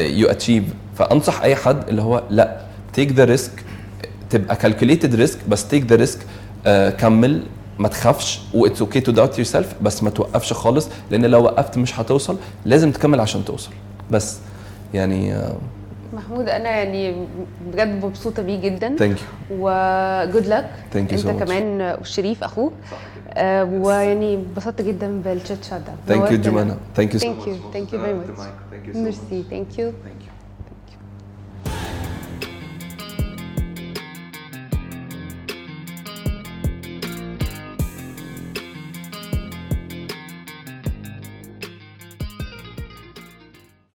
you 0.00 0.28
achieve 0.28 0.64
فأنصح 0.96 1.42
أي 1.42 1.56
حد 1.56 1.88
اللي 1.88 2.02
هو 2.02 2.22
لا 2.30 2.60
take 2.92 3.12
the 3.12 3.24
risk 3.24 3.64
تبقى 4.30 4.56
calculated 4.56 5.14
risk 5.14 5.38
بس 5.48 5.68
take 5.68 5.84
the 5.86 5.96
risk 5.96 6.18
كمل. 7.00 7.42
ما 7.78 7.88
تخافش. 7.88 8.40
و 8.54 8.80
it's 8.80 9.00
okay 9.00 9.12
to 9.12 9.38
doubt 9.38 9.46
yourself 9.46 9.74
بس 9.82 10.02
ما 10.02 10.10
توقفش 10.10 10.52
خالص 10.52 10.88
لأن 11.10 11.24
لو 11.26 11.42
وقفت 11.44 11.78
مش 11.78 12.00
هتوصل. 12.00 12.36
لازم 12.64 12.90
تكمل 12.92 13.20
عشان 13.20 13.44
توصل. 13.44 13.70
بس. 14.10 14.38
يعني 14.94 15.34
آه، 15.34 15.56
محمود 16.18 16.48
أنا 16.48 16.68
يعني 16.70 17.26
بجد 17.72 18.04
مبسوطة 18.04 18.42
بيه 18.42 18.60
جدا. 18.60 18.96
thank 18.96 19.16
you 19.18 19.26
و 19.50 19.70
good 19.70 20.46
luck 20.46 20.70
Thank 20.94 21.10
you 21.12 21.26
أنت. 21.26 21.42
كمان 21.42 21.96
وشريف 22.00 22.44
أخوك. 22.44 22.72
آه 23.34 23.64
ويعني 23.64 24.34
انبسطت 24.34 24.82
جدا 24.82 25.22
بال 25.24 25.38
chit 25.38 25.64
chat 25.64 25.80
ده 25.80 25.92
thank 26.14 26.30
you. 26.32 26.38
جمانه 26.38 26.76
thank 26.96 27.14
you 27.14 27.20
Thank 27.20 27.24
you. 27.46 27.74
Thank 27.74 27.88
you 27.92 27.98
very 27.98 28.14
much. 28.30 28.96
merci 28.96 29.44
thank 29.50 29.78
you 29.78 29.90
Thank 29.90 30.22
you. 30.24 30.27